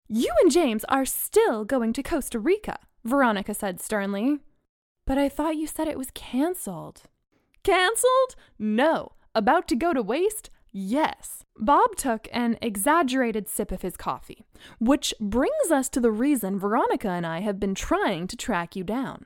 you 0.07 0.33
and 0.41 0.49
James 0.49 0.85
are 0.85 1.03
still 1.03 1.65
going 1.65 1.91
to 1.91 2.03
Costa 2.03 2.39
Rica, 2.39 2.79
Veronica 3.03 3.53
said 3.53 3.81
sternly. 3.81 4.37
But 5.05 5.17
I 5.17 5.27
thought 5.27 5.57
you 5.57 5.67
said 5.67 5.89
it 5.89 5.97
was 5.97 6.11
canceled. 6.11 7.01
Canceled? 7.63 8.37
No. 8.57 9.11
About 9.33 9.67
to 9.69 9.75
go 9.75 9.93
to 9.93 10.01
waste? 10.01 10.49
Yes. 10.73 11.45
Bob 11.57 11.95
took 11.95 12.27
an 12.33 12.57
exaggerated 12.61 13.47
sip 13.47 13.71
of 13.71 13.81
his 13.81 13.95
coffee, 13.95 14.45
which 14.79 15.13
brings 15.19 15.71
us 15.71 15.89
to 15.89 15.99
the 15.99 16.11
reason 16.11 16.59
Veronica 16.59 17.09
and 17.09 17.25
I 17.25 17.39
have 17.41 17.59
been 17.59 17.75
trying 17.75 18.27
to 18.27 18.35
track 18.35 18.75
you 18.75 18.83
down. 18.83 19.25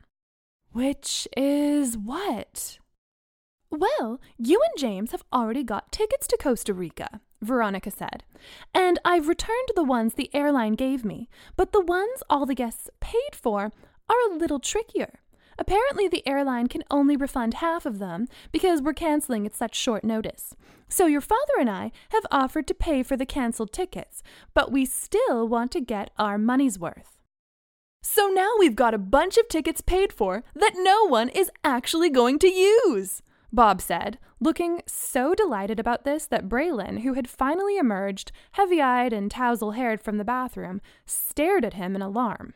Which 0.71 1.27
is 1.35 1.97
what? 1.97 2.79
Well, 3.71 4.19
you 4.37 4.61
and 4.61 4.79
James 4.79 5.11
have 5.11 5.23
already 5.33 5.63
got 5.63 5.91
tickets 5.91 6.27
to 6.27 6.37
Costa 6.37 6.73
Rica, 6.73 7.21
Veronica 7.41 7.89
said. 7.89 8.23
And 8.73 8.99
I've 9.03 9.27
returned 9.27 9.69
the 9.75 9.83
ones 9.83 10.13
the 10.13 10.33
airline 10.35 10.73
gave 10.73 11.03
me, 11.03 11.29
but 11.55 11.71
the 11.71 11.81
ones 11.81 12.21
all 12.29 12.45
the 12.45 12.55
guests 12.55 12.89
paid 12.99 13.33
for 13.33 13.71
are 14.07 14.31
a 14.31 14.35
little 14.35 14.59
trickier. 14.59 15.19
Apparently, 15.57 16.07
the 16.07 16.27
airline 16.27 16.67
can 16.67 16.83
only 16.91 17.15
refund 17.15 17.55
half 17.55 17.85
of 17.85 17.99
them 17.99 18.27
because 18.51 18.81
we're 18.81 18.93
canceling 18.93 19.45
at 19.45 19.55
such 19.55 19.75
short 19.75 20.03
notice. 20.03 20.55
So, 20.89 21.05
your 21.05 21.21
father 21.21 21.53
and 21.59 21.69
I 21.69 21.91
have 22.09 22.25
offered 22.31 22.67
to 22.67 22.73
pay 22.73 23.03
for 23.03 23.17
the 23.17 23.25
canceled 23.25 23.71
tickets, 23.71 24.21
but 24.53 24.71
we 24.71 24.85
still 24.85 25.47
want 25.47 25.71
to 25.71 25.81
get 25.81 26.11
our 26.17 26.37
money's 26.37 26.77
worth. 26.77 27.15
So 28.07 28.27
now 28.27 28.51
we've 28.59 28.75
got 28.75 28.93
a 28.93 28.99
bunch 28.99 29.35
of 29.35 29.49
tickets 29.49 29.81
paid 29.81 30.13
for 30.13 30.43
that 30.53 30.73
no 30.75 31.07
one 31.07 31.27
is 31.27 31.49
actually 31.63 32.11
going 32.11 32.37
to 32.37 32.47
use. 32.47 33.23
Bob 33.51 33.81
said, 33.81 34.19
looking 34.39 34.83
so 34.85 35.33
delighted 35.33 35.79
about 35.79 36.03
this 36.03 36.27
that 36.27 36.47
Braylon, 36.47 36.99
who 36.99 37.13
had 37.13 37.27
finally 37.27 37.77
emerged, 37.77 38.31
heavy 38.51 38.79
eyed 38.79 39.11
and 39.11 39.31
tousle 39.31 39.71
haired 39.71 40.01
from 40.01 40.19
the 40.19 40.23
bathroom, 40.23 40.81
stared 41.07 41.65
at 41.65 41.73
him 41.73 41.95
in 41.95 42.01
alarm. 42.03 42.53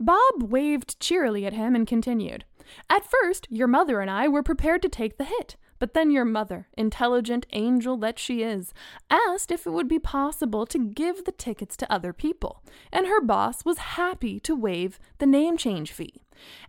Bob 0.00 0.42
waved 0.42 0.98
cheerily 0.98 1.44
at 1.44 1.52
him 1.52 1.76
and 1.76 1.86
continued. 1.86 2.44
At 2.88 3.04
first, 3.04 3.46
your 3.50 3.68
mother 3.68 4.00
and 4.00 4.10
I 4.10 4.28
were 4.28 4.42
prepared 4.42 4.80
to 4.82 4.88
take 4.88 5.18
the 5.18 5.24
hit, 5.24 5.56
But 5.80 5.94
then 5.94 6.10
your 6.10 6.26
mother, 6.26 6.68
intelligent 6.76 7.46
angel 7.52 7.96
that 7.96 8.18
she 8.18 8.42
is, 8.42 8.72
asked 9.08 9.50
if 9.50 9.66
it 9.66 9.70
would 9.70 9.88
be 9.88 9.98
possible 9.98 10.66
to 10.66 10.78
give 10.78 11.24
the 11.24 11.32
tickets 11.32 11.76
to 11.78 11.92
other 11.92 12.12
people, 12.12 12.62
and 12.92 13.06
her 13.06 13.20
boss 13.20 13.64
was 13.64 13.78
happy 13.78 14.38
to 14.40 14.54
waive 14.54 15.00
the 15.18 15.26
name 15.26 15.56
change 15.56 15.90
fee. 15.90 16.20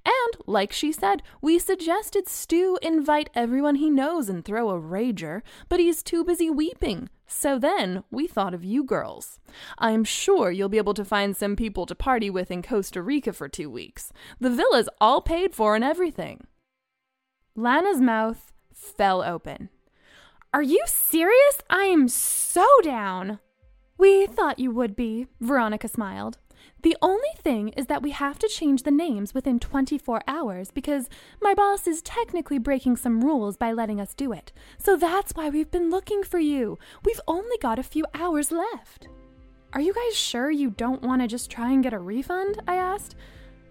And, 0.05 0.41
like 0.47 0.71
she 0.71 0.93
said, 0.93 1.23
we 1.41 1.59
suggested 1.59 2.27
Stu 2.27 2.79
invite 2.81 3.29
everyone 3.35 3.75
he 3.75 3.89
knows 3.89 4.29
and 4.29 4.43
throw 4.43 4.69
a 4.69 4.81
rager, 4.81 5.41
but 5.67 5.79
he's 5.79 6.03
too 6.03 6.23
busy 6.23 6.49
weeping. 6.49 7.09
So 7.27 7.59
then 7.59 8.03
we 8.11 8.27
thought 8.27 8.53
of 8.53 8.63
you 8.63 8.83
girls. 8.83 9.39
I'm 9.77 10.03
sure 10.03 10.51
you'll 10.51 10.69
be 10.69 10.77
able 10.77 10.93
to 10.93 11.05
find 11.05 11.35
some 11.35 11.55
people 11.55 11.85
to 11.85 11.95
party 11.95 12.29
with 12.29 12.49
in 12.49 12.61
Costa 12.61 13.01
Rica 13.01 13.33
for 13.33 13.49
two 13.49 13.69
weeks. 13.69 14.11
The 14.39 14.49
villa's 14.49 14.89
all 14.99 15.21
paid 15.21 15.53
for 15.53 15.75
and 15.75 15.83
everything. 15.83 16.47
Lana's 17.55 17.99
mouth 17.99 18.50
fell 18.73 19.23
open. 19.23 19.69
Are 20.53 20.61
you 20.61 20.83
serious? 20.85 21.61
I 21.69 21.85
am 21.85 22.07
so 22.07 22.67
down. 22.83 23.39
We 23.97 24.25
thought 24.25 24.59
you 24.59 24.71
would 24.71 24.95
be, 24.95 25.27
Veronica 25.39 25.87
smiled. 25.87 26.37
The 26.83 26.97
only 27.01 27.29
thing 27.37 27.69
is 27.69 27.85
that 27.87 28.01
we 28.01 28.11
have 28.11 28.39
to 28.39 28.47
change 28.47 28.83
the 28.83 28.91
names 28.91 29.33
within 29.33 29.59
24 29.59 30.21
hours 30.27 30.71
because 30.71 31.09
my 31.39 31.53
boss 31.53 31.85
is 31.85 32.01
technically 32.01 32.57
breaking 32.57 32.97
some 32.97 33.23
rules 33.23 33.55
by 33.55 33.71
letting 33.71 34.01
us 34.01 34.15
do 34.15 34.31
it. 34.31 34.51
So 34.79 34.97
that's 34.97 35.33
why 35.33 35.49
we've 35.49 35.69
been 35.69 35.91
looking 35.91 36.23
for 36.23 36.39
you. 36.39 36.79
We've 37.05 37.21
only 37.27 37.57
got 37.61 37.77
a 37.77 37.83
few 37.83 38.05
hours 38.15 38.51
left. 38.51 39.07
Are 39.73 39.81
you 39.81 39.93
guys 39.93 40.17
sure 40.17 40.49
you 40.49 40.71
don't 40.71 41.03
want 41.03 41.21
to 41.21 41.27
just 41.27 41.51
try 41.51 41.71
and 41.71 41.83
get 41.83 41.93
a 41.93 41.99
refund? 41.99 42.61
I 42.67 42.75
asked. 42.75 43.15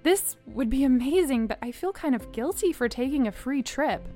This 0.03 0.37
would 0.47 0.71
be 0.71 0.85
amazing, 0.85 1.47
but 1.47 1.59
I 1.61 1.73
feel 1.73 1.93
kind 1.93 2.15
of 2.15 2.33
guilty 2.33 2.73
for 2.73 2.89
taking 2.89 3.27
a 3.27 3.33
free 3.33 3.63
trip. 3.63 4.07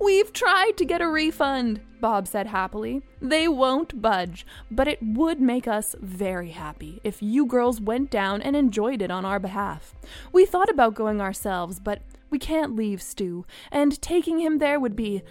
We've 0.00 0.32
tried 0.32 0.76
to 0.76 0.84
get 0.84 1.00
a 1.00 1.08
refund, 1.08 1.80
Bob 2.00 2.28
said 2.28 2.46
happily. 2.46 3.02
They 3.20 3.48
won't 3.48 4.00
budge, 4.00 4.46
but 4.70 4.86
it 4.86 5.00
would 5.02 5.40
make 5.40 5.66
us 5.66 5.96
very 6.00 6.50
happy 6.50 7.00
if 7.02 7.20
you 7.20 7.46
girls 7.46 7.80
went 7.80 8.10
down 8.10 8.40
and 8.40 8.54
enjoyed 8.54 9.02
it 9.02 9.10
on 9.10 9.24
our 9.24 9.40
behalf. 9.40 9.94
We 10.32 10.46
thought 10.46 10.70
about 10.70 10.94
going 10.94 11.20
ourselves, 11.20 11.80
but 11.80 12.02
we 12.30 12.38
can't 12.38 12.76
leave 12.76 13.02
Stu, 13.02 13.44
and 13.72 14.00
taking 14.00 14.38
him 14.38 14.58
there 14.58 14.78
would 14.78 14.94
be 14.94 15.22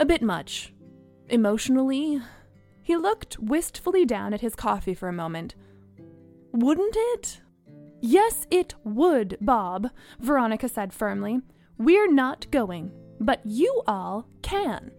a 0.00 0.04
bit 0.04 0.22
much. 0.22 0.72
Emotionally, 1.28 2.20
he 2.82 2.96
looked 2.96 3.38
wistfully 3.38 4.04
down 4.04 4.34
at 4.34 4.40
his 4.40 4.56
coffee 4.56 4.94
for 4.94 5.08
a 5.08 5.12
moment. 5.12 5.54
Wouldn't 6.52 6.96
it? 6.96 7.40
Yes, 8.00 8.46
it 8.50 8.74
would, 8.82 9.36
Bob, 9.40 9.90
Veronica 10.18 10.68
said 10.68 10.92
firmly. 10.92 11.40
We're 11.76 12.10
not 12.10 12.50
going 12.50 12.90
but 13.20 13.40
you 13.44 13.82
all 13.86 14.28
can. 14.42 14.90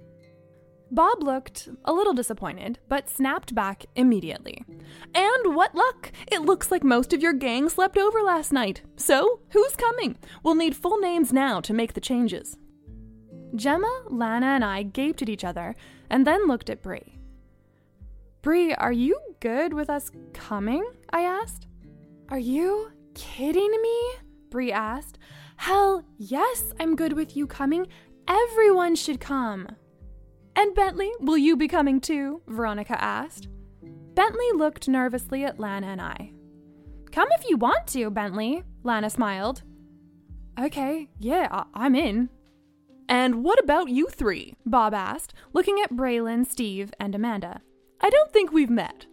Bob 0.92 1.22
looked 1.22 1.70
a 1.86 1.94
little 1.94 2.14
disappointed, 2.14 2.80
but 2.88 3.10
snapped 3.10 3.54
back 3.54 3.86
immediately. 3.96 4.64
And 5.14 5.56
what 5.56 5.76
luck! 5.76 6.12
It 6.32 6.42
looks 6.42 6.72
like 6.72 6.84
most 6.84 7.14
of 7.14 7.22
your 7.22 7.34
gang 7.34 7.70
slept 7.70 7.98
over 7.98 8.22
last 8.22 8.52
night. 8.52 8.82
So, 8.96 9.42
who's 9.52 9.76
coming? 9.76 10.18
We'll 10.44 10.56
need 10.56 10.76
full 10.76 10.98
names 11.00 11.32
now 11.32 11.62
to 11.62 11.74
make 11.74 11.94
the 11.94 12.02
changes. 12.02 12.58
Gemma, 13.56 14.04
Lana, 14.10 14.48
and 14.48 14.66
I 14.66 14.84
gaped 14.84 15.22
at 15.22 15.30
each 15.30 15.44
other 15.44 15.76
and 16.10 16.26
then 16.26 16.48
looked 16.48 16.70
at 16.70 16.82
Bree. 16.82 17.20
Bree, 18.42 18.74
are 18.74 18.92
you 18.92 19.20
good 19.42 19.74
with 19.74 19.90
us 19.90 20.10
coming? 20.34 20.84
I 21.12 21.22
asked. 21.22 21.68
Are 22.30 22.40
you 22.40 22.92
kidding 23.14 23.72
me? 23.82 24.02
Bree 24.50 24.72
asked. 24.72 25.20
Hell 25.58 26.06
yes, 26.18 26.74
I'm 26.80 26.96
good 26.96 27.14
with 27.14 27.36
you 27.36 27.46
coming 27.46 27.88
Everyone 28.30 28.96
should 28.96 29.20
come. 29.20 29.68
And 30.56 30.76
Bentley, 30.76 31.12
will 31.20 31.38
you 31.38 31.58
be 31.58 31.68
coming 31.68 32.00
too? 32.00 32.42
Veronica 32.48 33.02
asked. 33.02 33.48
Bentley 34.14 34.52
looked 34.54 34.88
nervously 34.88 35.44
at 35.46 35.60
Lana 35.60 35.88
and 35.88 36.02
I. 36.02 36.32
Come 37.12 37.30
if 37.32 37.50
you 37.50 37.58
want 37.58 37.88
to, 37.88 38.12
Bentley, 38.12 38.64
Lana 38.84 39.10
smiled. 39.10 39.64
Okay, 40.60 41.10
yeah, 41.18 41.48
I- 41.74 41.86
am 41.86 41.96
in. 41.96 42.30
And 43.08 43.44
what 43.44 43.64
about 43.64 43.90
you 43.90 44.08
three? 44.08 44.54
Bob 44.66 44.94
asked, 44.94 45.34
looking 45.52 45.80
at 45.84 45.94
Braylon, 45.94 46.46
Steve, 46.46 46.94
and 47.00 47.16
Amanda. 47.16 47.62
I 48.02 48.12
don't 48.12 48.32
think 48.32 48.52
we've 48.52 48.70
met. 48.70 49.08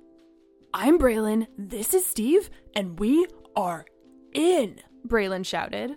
I'm 0.75 0.99
Braylon, 0.99 1.47
this 1.57 1.95
is 1.95 2.05
Steve, 2.05 2.51
and 2.75 2.99
we 2.99 3.27
are 3.55 3.87
in, 4.35 4.81
Braylon 5.09 5.47
shouted. 5.47 5.97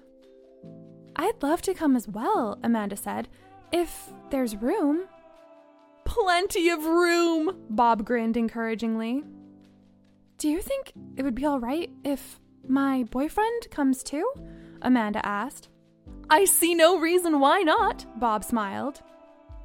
I'd 1.15 1.41
love 1.41 1.61
to 1.63 1.73
come 1.73 1.95
as 1.95 2.07
well, 2.07 2.57
Amanda 2.63 2.95
said, 2.95 3.27
if 3.71 4.11
there's 4.29 4.55
room. 4.55 5.05
Plenty 6.05 6.69
of 6.69 6.85
room, 6.85 7.55
Bob 7.69 8.05
grinned 8.05 8.37
encouragingly. 8.37 9.23
Do 10.37 10.49
you 10.49 10.61
think 10.61 10.93
it 11.17 11.23
would 11.23 11.35
be 11.35 11.45
all 11.45 11.59
right 11.59 11.89
if 12.03 12.39
my 12.67 13.03
boyfriend 13.03 13.69
comes 13.69 14.03
too? 14.03 14.31
Amanda 14.81 15.23
asked. 15.25 15.69
I 16.29 16.45
see 16.45 16.75
no 16.75 16.97
reason 16.99 17.39
why 17.39 17.61
not, 17.61 18.05
Bob 18.19 18.43
smiled. 18.43 19.01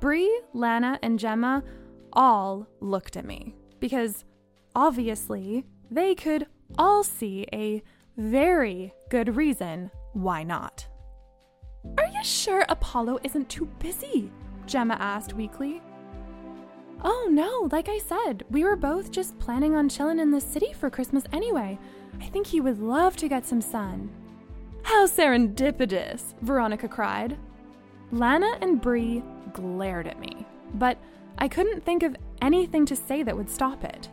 Bree, 0.00 0.40
Lana, 0.52 0.98
and 1.02 1.18
Gemma 1.18 1.62
all 2.12 2.66
looked 2.80 3.16
at 3.16 3.24
me 3.24 3.54
because 3.80 4.24
obviously 4.74 5.64
they 5.90 6.14
could 6.14 6.46
all 6.78 7.04
see 7.04 7.46
a 7.52 7.83
very 8.16 8.92
good 9.11 9.37
reason 9.37 9.90
why 10.12 10.42
not. 10.42 10.87
Sure 12.25 12.65
Apollo 12.71 13.19
isn't 13.23 13.51
too 13.51 13.67
busy? 13.79 14.33
Gemma 14.65 14.97
asked 14.99 15.35
weakly. 15.35 15.83
Oh 17.03 17.29
no, 17.31 17.69
like 17.71 17.91
I 17.91 17.99
said, 17.99 18.45
we 18.49 18.65
were 18.65 18.77
both 18.77 19.11
just 19.11 19.39
planning 19.39 19.75
on 19.75 19.91
chilling 19.91 20.19
in 20.19 20.31
the 20.31 20.41
city 20.41 20.73
for 20.73 20.89
Christmas 20.89 21.25
anyway. 21.35 21.79
I 22.23 22.25
think 22.29 22.47
he 22.47 22.63
would 22.63 22.81
love 22.81 23.15
to 23.19 23.29
get 23.29 23.45
some 23.45 23.61
sun. 23.61 24.09
How 24.85 25.07
serendipitous, 25.07 26.33
Veronica 26.41 26.89
cried. 26.89 27.37
Lana 28.11 28.57
and 28.63 28.81
Bree 28.81 29.23
glared 29.53 30.07
at 30.07 30.19
me, 30.19 30.47
but 30.73 30.97
I 31.37 31.47
couldn't 31.47 31.85
think 31.85 32.03
of 32.03 32.17
anything 32.41 32.87
to 32.87 32.97
say 32.97 33.23
that 33.23 33.37
would 33.37 33.51
stop 33.51 33.85
it. 33.85 34.09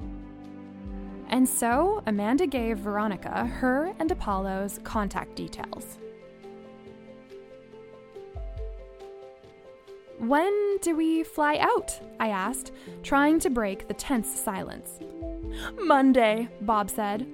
And 1.30 1.48
so 1.48 2.04
Amanda 2.06 2.46
gave 2.46 2.80
Veronica 2.80 3.46
her 3.46 3.96
and 4.00 4.12
Apollo's 4.12 4.82
contact 4.84 5.38
details. 5.38 5.98
When 10.22 10.78
do 10.84 10.96
we 10.96 11.24
fly 11.24 11.58
out? 11.58 12.00
I 12.20 12.28
asked, 12.28 12.74
trying 13.02 13.40
to 13.40 13.50
break 13.50 13.88
the 13.88 13.96
tense 13.96 14.30
silence. 14.30 15.00
Monday, 15.80 16.48
Bob 16.62 16.92
said. 16.92 17.26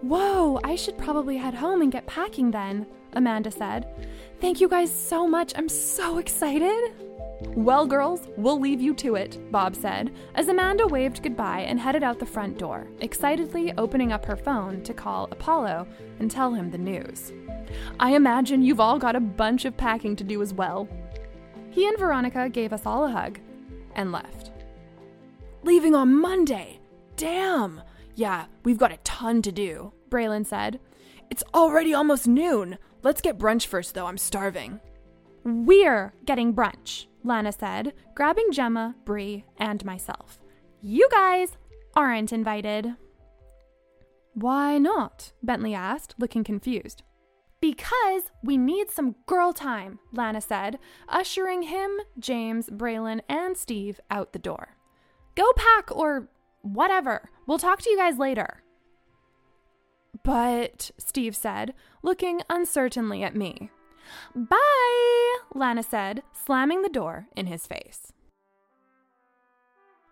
Whoa, 0.00 0.60
I 0.62 0.76
should 0.76 0.96
probably 0.96 1.36
head 1.36 1.54
home 1.54 1.82
and 1.82 1.90
get 1.90 2.06
packing 2.06 2.52
then, 2.52 2.86
Amanda 3.14 3.50
said. 3.50 3.88
Thank 4.40 4.60
you 4.60 4.68
guys 4.68 4.94
so 4.94 5.26
much. 5.26 5.52
I'm 5.56 5.68
so 5.68 6.18
excited. 6.18 6.92
Well, 7.56 7.86
girls, 7.86 8.28
we'll 8.36 8.60
leave 8.60 8.80
you 8.80 8.94
to 8.94 9.16
it, 9.16 9.50
Bob 9.50 9.74
said, 9.74 10.12
as 10.36 10.46
Amanda 10.46 10.86
waved 10.86 11.24
goodbye 11.24 11.62
and 11.62 11.80
headed 11.80 12.04
out 12.04 12.20
the 12.20 12.24
front 12.24 12.56
door, 12.56 12.86
excitedly 13.00 13.72
opening 13.76 14.12
up 14.12 14.24
her 14.26 14.36
phone 14.36 14.80
to 14.84 14.94
call 14.94 15.26
Apollo 15.32 15.88
and 16.20 16.30
tell 16.30 16.54
him 16.54 16.70
the 16.70 16.78
news. 16.78 17.32
I 17.98 18.14
imagine 18.14 18.62
you've 18.62 18.78
all 18.78 18.98
got 18.98 19.16
a 19.16 19.20
bunch 19.20 19.64
of 19.64 19.76
packing 19.76 20.14
to 20.16 20.24
do 20.24 20.40
as 20.40 20.54
well, 20.54 20.88
he 21.70 21.88
and 21.88 21.98
Veronica 21.98 22.48
gave 22.48 22.72
us 22.72 22.86
all 22.86 23.04
a 23.04 23.10
hug 23.10 23.38
and 23.94 24.12
left. 24.12 24.50
Leaving 25.62 25.94
on 25.94 26.14
Monday. 26.14 26.80
Damn. 27.16 27.82
Yeah, 28.14 28.46
we've 28.64 28.78
got 28.78 28.92
a 28.92 28.98
ton 28.98 29.42
to 29.42 29.52
do, 29.52 29.92
Braylon 30.08 30.46
said. 30.46 30.80
It's 31.30 31.44
already 31.54 31.94
almost 31.94 32.26
noon. 32.26 32.76
Let's 33.02 33.20
get 33.20 33.38
brunch 33.38 33.66
first, 33.66 33.94
though. 33.94 34.06
I'm 34.06 34.18
starving. 34.18 34.80
We're 35.44 36.12
getting 36.26 36.54
brunch, 36.54 37.06
Lana 37.24 37.52
said, 37.52 37.94
grabbing 38.14 38.52
Gemma, 38.52 38.94
Bree, 39.04 39.44
and 39.56 39.84
myself. 39.84 40.38
You 40.82 41.08
guys 41.10 41.56
aren't 41.94 42.32
invited. 42.32 42.94
Why 44.34 44.78
not? 44.78 45.32
Bentley 45.42 45.74
asked, 45.74 46.14
looking 46.18 46.44
confused. 46.44 47.02
Because 47.60 48.22
we 48.42 48.56
need 48.56 48.90
some 48.90 49.16
girl 49.26 49.52
time, 49.52 49.98
Lana 50.12 50.40
said, 50.40 50.78
ushering 51.08 51.62
him, 51.62 51.90
James, 52.18 52.70
Braylon, 52.70 53.20
and 53.28 53.56
Steve 53.56 54.00
out 54.10 54.32
the 54.32 54.38
door. 54.38 54.76
Go 55.34 55.52
pack 55.54 55.94
or 55.94 56.28
whatever. 56.62 57.30
We'll 57.46 57.58
talk 57.58 57.82
to 57.82 57.90
you 57.90 57.96
guys 57.96 58.18
later. 58.18 58.62
But, 60.22 60.90
Steve 60.98 61.36
said, 61.36 61.74
looking 62.02 62.40
uncertainly 62.48 63.22
at 63.22 63.36
me. 63.36 63.70
Bye, 64.34 65.38
Lana 65.54 65.82
said, 65.82 66.22
slamming 66.32 66.82
the 66.82 66.88
door 66.88 67.28
in 67.36 67.46
his 67.46 67.66
face. 67.66 68.12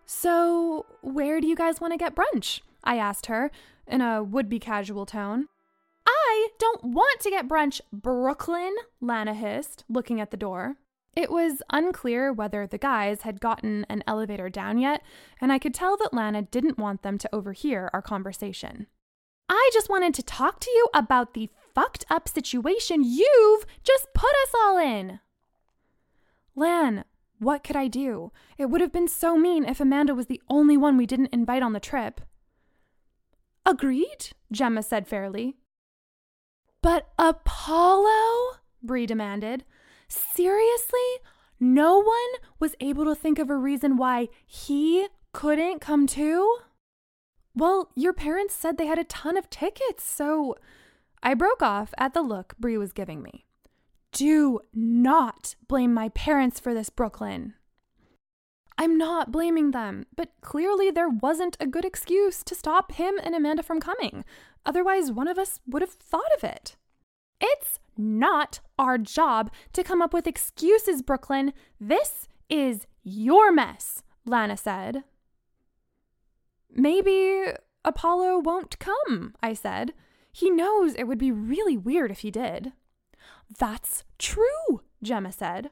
So, 0.05 0.85
where 1.01 1.39
do 1.41 1.47
you 1.47 1.55
guys 1.55 1.81
want 1.81 1.93
to 1.93 1.97
get 1.97 2.15
brunch? 2.15 2.61
I 2.83 2.97
asked 2.97 3.27
her 3.27 3.51
in 3.85 4.01
a 4.01 4.23
would 4.23 4.49
be 4.49 4.59
casual 4.59 5.05
tone. 5.05 5.47
Don't 6.57 6.83
want 6.83 7.19
to 7.21 7.29
get 7.29 7.47
brunch, 7.47 7.81
Brooklyn, 7.91 8.75
Lana 9.01 9.33
hissed, 9.33 9.83
looking 9.89 10.19
at 10.19 10.31
the 10.31 10.37
door. 10.37 10.75
It 11.15 11.31
was 11.31 11.61
unclear 11.71 12.31
whether 12.31 12.67
the 12.67 12.77
guys 12.77 13.21
had 13.21 13.41
gotten 13.41 13.85
an 13.89 14.03
elevator 14.07 14.49
down 14.49 14.77
yet, 14.77 15.01
and 15.41 15.51
I 15.51 15.59
could 15.59 15.73
tell 15.73 15.97
that 15.97 16.13
Lana 16.13 16.43
didn't 16.43 16.77
want 16.77 17.01
them 17.01 17.17
to 17.17 17.35
overhear 17.35 17.89
our 17.93 18.01
conversation. 18.01 18.87
I 19.49 19.69
just 19.73 19.89
wanted 19.89 20.13
to 20.13 20.23
talk 20.23 20.59
to 20.59 20.69
you 20.69 20.87
about 20.93 21.33
the 21.33 21.49
fucked 21.73 22.05
up 22.09 22.29
situation 22.29 23.03
you've 23.03 23.65
just 23.83 24.07
put 24.13 24.29
us 24.43 24.53
all 24.61 24.77
in. 24.77 25.19
Lan, 26.55 27.05
what 27.39 27.63
could 27.63 27.75
I 27.75 27.87
do? 27.87 28.31
It 28.57 28.67
would 28.67 28.81
have 28.81 28.91
been 28.91 29.07
so 29.07 29.37
mean 29.37 29.65
if 29.65 29.79
Amanda 29.79 30.13
was 30.13 30.27
the 30.27 30.41
only 30.49 30.77
one 30.77 30.97
we 30.97 31.05
didn't 31.05 31.33
invite 31.33 31.63
on 31.63 31.73
the 31.73 31.79
trip. 31.79 32.21
Agreed, 33.65 34.31
Gemma 34.51 34.83
said 34.83 35.07
fairly. 35.07 35.57
But 36.81 37.09
Apollo? 37.17 38.57
Bree 38.81 39.05
demanded. 39.05 39.65
Seriously? 40.07 40.99
No 41.59 41.99
one 41.99 42.15
was 42.59 42.75
able 42.79 43.05
to 43.05 43.15
think 43.15 43.37
of 43.37 43.49
a 43.49 43.55
reason 43.55 43.97
why 43.97 44.29
he 44.45 45.07
couldn't 45.33 45.79
come 45.81 46.07
too? 46.07 46.57
Well, 47.55 47.91
your 47.95 48.13
parents 48.13 48.53
said 48.53 48.77
they 48.77 48.85
had 48.85 48.99
a 48.99 49.03
ton 49.03 49.35
of 49.35 49.49
tickets, 49.49 50.03
so 50.03 50.55
I 51.21 51.33
broke 51.33 51.61
off 51.61 51.93
at 51.97 52.13
the 52.13 52.21
look 52.21 52.55
Bree 52.57 52.77
was 52.77 52.93
giving 52.93 53.21
me. 53.21 53.45
Do 54.11 54.61
not 54.73 55.55
blame 55.67 55.93
my 55.93 56.09
parents 56.09 56.59
for 56.59 56.73
this, 56.73 56.89
Brooklyn. 56.89 57.53
I'm 58.77 58.97
not 58.97 59.31
blaming 59.31 59.71
them, 59.71 60.05
but 60.15 60.29
clearly 60.39 60.89
there 60.89 61.09
wasn't 61.09 61.57
a 61.59 61.67
good 61.67 61.83
excuse 61.83 62.43
to 62.45 62.55
stop 62.55 62.93
him 62.93 63.19
and 63.21 63.35
Amanda 63.35 63.61
from 63.61 63.81
coming. 63.81 64.23
Otherwise, 64.65 65.11
one 65.11 65.27
of 65.27 65.37
us 65.37 65.59
would 65.67 65.81
have 65.81 65.91
thought 65.91 66.31
of 66.35 66.43
it. 66.43 66.75
It's 67.41 67.79
not 67.97 68.59
our 68.77 68.97
job 68.97 69.51
to 69.73 69.83
come 69.83 70.01
up 70.01 70.13
with 70.13 70.27
excuses, 70.27 71.01
Brooklyn. 71.01 71.53
This 71.79 72.27
is 72.49 72.85
your 73.03 73.51
mess, 73.51 74.03
Lana 74.25 74.57
said. 74.57 75.03
Maybe 76.71 77.45
Apollo 77.83 78.39
won't 78.39 78.79
come, 78.79 79.35
I 79.41 79.53
said. 79.53 79.93
He 80.31 80.49
knows 80.49 80.93
it 80.93 81.05
would 81.05 81.17
be 81.17 81.31
really 81.31 81.77
weird 81.77 82.11
if 82.11 82.19
he 82.19 82.31
did. 82.31 82.73
That's 83.57 84.03
true, 84.17 84.81
Gemma 85.01 85.31
said. 85.31 85.71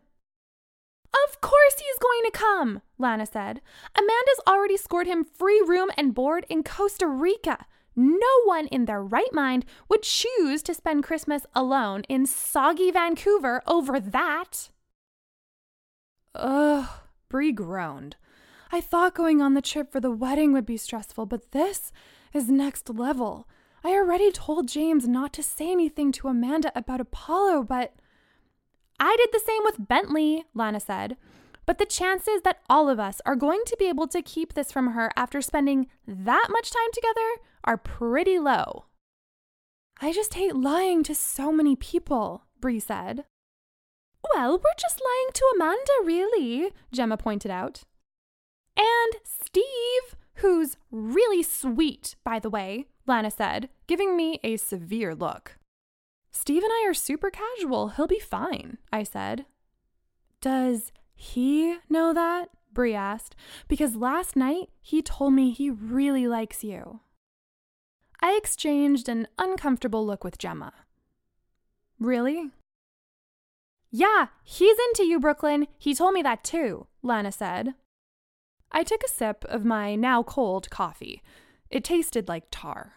Of 1.27 1.41
course 1.41 1.75
he's 1.77 1.99
going 1.99 2.23
to 2.25 2.31
come, 2.31 2.81
Lana 2.97 3.25
said. 3.25 3.61
Amanda's 3.95 4.41
already 4.47 4.77
scored 4.77 5.07
him 5.07 5.23
free 5.23 5.61
room 5.65 5.89
and 5.97 6.13
board 6.13 6.45
in 6.49 6.63
Costa 6.63 7.07
Rica. 7.07 7.65
No 7.99 8.43
one 8.45 8.67
in 8.67 8.85
their 8.85 9.03
right 9.03 9.33
mind 9.33 9.65
would 9.89 10.03
choose 10.03 10.61
to 10.63 10.75
spend 10.75 11.03
Christmas 11.03 11.47
alone 11.55 12.03
in 12.07 12.27
soggy 12.27 12.91
Vancouver 12.91 13.63
over 13.65 13.99
that. 13.99 14.69
Ugh, 16.35 16.87
Bree 17.27 17.51
groaned. 17.51 18.15
I 18.71 18.81
thought 18.81 19.15
going 19.15 19.41
on 19.41 19.55
the 19.55 19.63
trip 19.63 19.91
for 19.91 19.99
the 19.99 20.11
wedding 20.11 20.53
would 20.53 20.65
be 20.65 20.77
stressful, 20.77 21.25
but 21.25 21.51
this 21.51 21.91
is 22.33 22.49
next 22.49 22.87
level. 22.87 23.47
I 23.83 23.93
already 23.93 24.31
told 24.31 24.67
James 24.67 25.07
not 25.07 25.33
to 25.33 25.41
say 25.41 25.71
anything 25.71 26.11
to 26.13 26.27
Amanda 26.27 26.71
about 26.75 27.01
Apollo, 27.01 27.63
but. 27.63 27.95
I 28.99 29.15
did 29.15 29.29
the 29.31 29.43
same 29.43 29.63
with 29.63 29.87
Bentley, 29.87 30.45
Lana 30.53 30.79
said. 30.79 31.17
But 31.65 31.79
the 31.79 31.85
chances 31.85 32.41
that 32.43 32.61
all 32.69 32.89
of 32.89 32.99
us 32.99 33.21
are 33.25 33.35
going 33.35 33.61
to 33.65 33.75
be 33.77 33.89
able 33.89 34.07
to 34.07 34.21
keep 34.21 34.53
this 34.53 34.71
from 34.71 34.91
her 34.91 35.11
after 35.15 35.41
spending 35.41 35.87
that 36.07 36.47
much 36.49 36.71
time 36.71 36.91
together 36.93 37.41
are 37.67 37.77
pretty 37.77 38.39
low. 38.39 38.85
I 40.01 40.13
just 40.13 40.35
hate 40.35 40.55
lying 40.55 41.03
to 41.03 41.13
so 41.13 41.51
many 41.51 41.75
people, 41.75 42.45
Bree 42.61 42.79
said. 42.79 43.25
Well, 44.33 44.53
we're 44.53 44.79
just 44.79 45.01
lying 45.03 45.29
to 45.33 45.53
Amanda, 45.55 45.91
really, 46.03 46.71
Gemma 46.91 47.17
pointed 47.17 47.51
out. 47.51 47.83
And 48.77 49.15
Steve, 49.23 50.15
who's 50.35 50.77
really 50.91 51.43
sweet, 51.43 52.15
by 52.23 52.39
the 52.39 52.49
way, 52.49 52.85
Lana 53.05 53.31
said, 53.31 53.69
giving 53.85 54.15
me 54.15 54.39
a 54.43 54.57
severe 54.57 55.13
look. 55.13 55.57
Steve 56.31 56.63
and 56.63 56.71
I 56.71 56.87
are 56.87 56.93
super 56.93 57.31
casual. 57.31 57.89
He'll 57.89 58.07
be 58.07 58.19
fine, 58.19 58.77
I 58.93 59.03
said. 59.03 59.45
Does 60.39 60.91
he 61.15 61.77
know 61.89 62.13
that? 62.13 62.49
Bree 62.71 62.93
asked. 62.93 63.35
Because 63.67 63.95
last 63.95 64.35
night 64.35 64.69
he 64.79 65.01
told 65.01 65.33
me 65.33 65.51
he 65.51 65.69
really 65.69 66.27
likes 66.27 66.63
you. 66.63 67.01
I 68.19 68.35
exchanged 68.35 69.07
an 69.07 69.27
uncomfortable 69.37 70.05
look 70.05 70.23
with 70.23 70.37
Gemma. 70.37 70.73
Really? 71.99 72.51
Yeah, 73.91 74.27
he's 74.43 74.77
into 74.89 75.03
you, 75.03 75.19
Brooklyn. 75.19 75.67
He 75.77 75.93
told 75.93 76.13
me 76.13 76.21
that 76.23 76.43
too, 76.43 76.87
Lana 77.01 77.31
said. 77.31 77.73
I 78.71 78.83
took 78.83 79.03
a 79.03 79.09
sip 79.09 79.45
of 79.45 79.63
my 79.63 79.95
now 79.95 80.23
cold 80.23 80.69
coffee. 80.69 81.21
It 81.69 81.83
tasted 81.83 82.27
like 82.27 82.45
tar. 82.51 82.93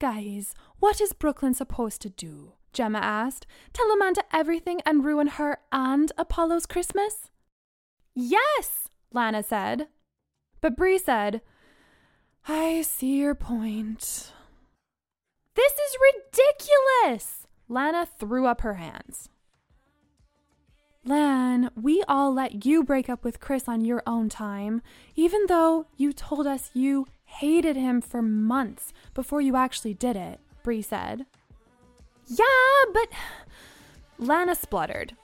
Guys, 0.00 0.54
what 0.78 1.00
is 1.00 1.12
Brooklyn 1.12 1.54
supposed 1.54 2.02
to 2.02 2.10
do? 2.10 2.52
Gemma 2.72 2.98
asked. 2.98 3.46
Tell 3.72 3.90
Amanda 3.90 4.24
everything 4.32 4.80
and 4.84 5.04
ruin 5.04 5.28
her 5.28 5.58
and 5.72 6.12
Apollo's 6.18 6.66
Christmas? 6.66 7.30
Yes, 8.14 8.88
Lana 9.12 9.42
said. 9.42 9.88
But 10.60 10.76
Bree 10.76 10.98
said, 10.98 11.40
I 12.46 12.82
see 12.82 13.16
your 13.16 13.34
point. 13.34 14.32
This 15.54 15.72
is 15.72 15.96
ridiculous! 16.12 17.46
Lana 17.68 18.06
threw 18.18 18.46
up 18.46 18.60
her 18.60 18.74
hands. 18.74 19.30
Lan, 21.06 21.70
we 21.80 22.02
all 22.08 22.32
let 22.32 22.64
you 22.64 22.82
break 22.82 23.08
up 23.08 23.24
with 23.24 23.40
Chris 23.40 23.68
on 23.68 23.84
your 23.84 24.02
own 24.06 24.28
time, 24.28 24.82
even 25.16 25.46
though 25.48 25.86
you 25.96 26.12
told 26.12 26.46
us 26.46 26.70
you 26.74 27.06
hated 27.24 27.76
him 27.76 28.00
for 28.00 28.22
months 28.22 28.92
before 29.14 29.40
you 29.40 29.56
actually 29.56 29.94
did 29.94 30.16
it, 30.16 30.40
Bree 30.62 30.82
said. 30.82 31.26
Yeah, 32.26 32.84
but. 32.92 33.08
Lana 34.18 34.54
spluttered. 34.54 35.14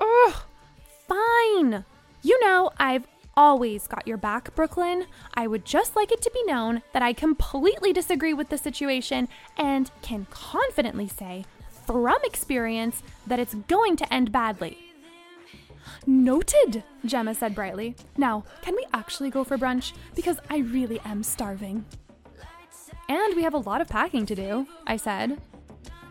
Ugh, 0.00 0.34
fine. 1.08 1.84
You 2.22 2.38
know, 2.44 2.70
I've 2.78 3.06
always 3.36 3.86
got 3.86 4.06
your 4.06 4.16
back, 4.16 4.54
Brooklyn. 4.54 5.06
I 5.34 5.46
would 5.46 5.64
just 5.64 5.96
like 5.96 6.12
it 6.12 6.20
to 6.22 6.30
be 6.32 6.42
known 6.44 6.82
that 6.92 7.02
I 7.02 7.12
completely 7.12 7.92
disagree 7.92 8.34
with 8.34 8.48
the 8.48 8.58
situation 8.58 9.28
and 9.56 9.90
can 10.02 10.26
confidently 10.30 11.08
say, 11.08 11.44
from 11.86 12.18
experience, 12.24 13.02
that 13.26 13.38
it's 13.38 13.54
going 13.54 13.96
to 13.96 14.12
end 14.12 14.32
badly. 14.32 14.78
Noted, 16.06 16.84
Gemma 17.04 17.34
said 17.34 17.54
brightly. 17.54 17.96
Now, 18.16 18.44
can 18.62 18.74
we 18.76 18.86
actually 18.92 19.30
go 19.30 19.44
for 19.44 19.58
brunch? 19.58 19.92
Because 20.14 20.38
I 20.48 20.58
really 20.58 21.00
am 21.04 21.22
starving. 21.22 21.84
And 23.08 23.34
we 23.34 23.42
have 23.42 23.54
a 23.54 23.58
lot 23.58 23.80
of 23.80 23.88
packing 23.88 24.24
to 24.26 24.34
do, 24.34 24.66
I 24.86 24.96
said. 24.96 25.40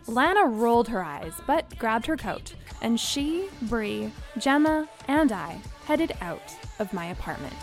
Lana 0.09 0.45
rolled 0.45 0.87
her 0.87 1.03
eyes, 1.03 1.33
but 1.45 1.77
grabbed 1.77 2.07
her 2.07 2.17
coat, 2.17 2.55
and 2.81 2.99
she, 2.99 3.47
Bree, 3.63 4.11
Gemma, 4.37 4.89
and 5.07 5.31
I 5.31 5.61
headed 5.85 6.13
out 6.21 6.55
of 6.79 6.91
my 6.93 7.05
apartment. 7.05 7.53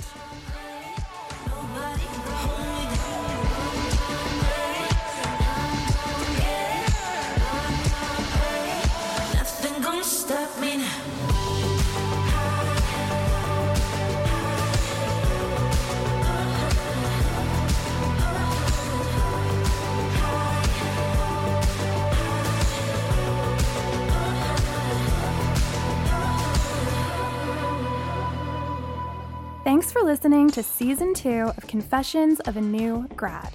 Thanks 29.76 29.92
for 29.92 30.00
listening 30.00 30.48
to 30.52 30.62
season 30.62 31.12
two 31.12 31.52
of 31.54 31.66
Confessions 31.66 32.40
of 32.40 32.56
a 32.56 32.62
New 32.62 33.06
Grad. 33.08 33.52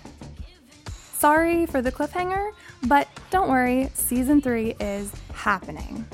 Sorry 1.13 1.65
for 1.65 1.81
the 1.81 1.91
cliffhanger, 1.91 2.51
but 2.83 3.07
don't 3.31 3.49
worry, 3.49 3.89
season 3.95 4.39
three 4.39 4.75
is 4.79 5.11
happening. 5.33 6.05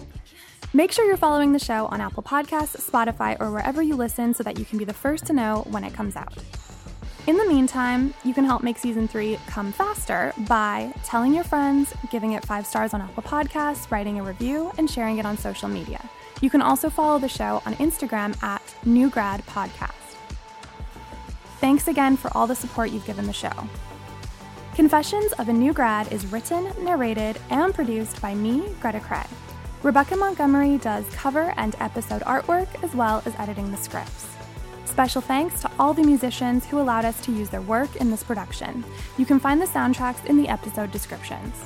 Make 0.72 0.94
sure 0.94 1.06
you're 1.06 1.18
following 1.18 1.52
the 1.52 1.60
show 1.60 1.88
on 1.88 2.00
Apple 2.00 2.24
Podcasts, 2.24 2.90
Spotify, 2.90 3.36
or 3.42 3.52
wherever 3.52 3.82
you 3.82 3.98
listen 3.98 4.34
so 4.34 4.44
that 4.44 4.58
you 4.58 4.64
can 4.64 4.78
be 4.78 4.86
the 4.86 4.94
first 4.94 5.26
to 5.26 5.34
know 5.34 5.68
when 5.72 5.84
it 5.84 5.94
comes 5.94 6.16
out. 6.16 6.34
In 7.28 7.36
the 7.36 7.46
meantime, 7.46 8.14
you 8.24 8.34
can 8.34 8.46
help 8.46 8.64
make 8.64 8.78
season 8.78 9.10
three 9.10 9.38
come 9.48 9.74
faster 9.74 10.32
by 10.48 10.94
telling 11.04 11.34
your 11.34 11.44
friends, 11.44 11.94
giving 12.12 12.32
it 12.32 12.46
five 12.46 12.66
stars 12.66 12.94
on 12.94 13.02
Apple 13.02 13.24
Podcasts, 13.24 13.92
writing 13.92 14.22
a 14.22 14.24
review, 14.24 14.72
and 14.78 14.90
sharing 14.90 15.18
it 15.18 15.26
on 15.26 15.38
social 15.38 15.68
media. 15.68 16.00
You 16.40 16.50
can 16.50 16.62
also 16.62 16.90
follow 16.90 17.18
the 17.20 17.28
show 17.28 17.62
on 17.66 17.74
Instagram 17.76 18.42
at 18.44 18.62
New 18.86 19.10
Grad 19.10 19.44
Podcast. 19.48 19.87
Thanks 21.68 21.90
again 21.90 22.16
for 22.16 22.32
all 22.34 22.48
the 22.48 22.56
support 22.56 22.92
you've 22.92 23.06
given 23.06 23.28
the 23.28 23.34
show. 23.34 23.52
Confessions 24.74 25.34
of 25.34 25.50
a 25.50 25.54
New 25.54 25.74
Grad 25.74 26.10
is 26.14 26.26
written, 26.28 26.72
narrated, 26.82 27.38
and 27.50 27.76
produced 27.76 28.22
by 28.22 28.34
me, 28.34 28.64
Greta 28.80 29.02
Craig. 29.02 29.28
Rebecca 29.84 30.16
Montgomery 30.16 30.78
does 30.78 31.04
cover 31.10 31.54
and 31.58 31.76
episode 31.82 32.22
artwork 32.22 32.70
as 32.86 32.96
well 32.96 33.22
as 33.26 33.36
editing 33.36 33.70
the 33.70 33.76
scripts. 33.76 34.30
Special 34.86 35.22
thanks 35.22 35.60
to 35.60 35.70
all 35.78 35.94
the 35.94 36.04
musicians 36.04 36.66
who 36.66 36.80
allowed 36.80 37.04
us 37.04 37.20
to 37.26 37.34
use 37.34 37.50
their 37.50 37.62
work 37.64 37.98
in 37.98 38.12
this 38.12 38.24
production. 38.24 38.86
You 39.18 39.26
can 39.26 39.38
find 39.38 39.62
the 39.62 39.66
soundtracks 39.66 40.26
in 40.26 40.38
the 40.38 40.48
episode 40.48 40.94
descriptions. 40.94 41.66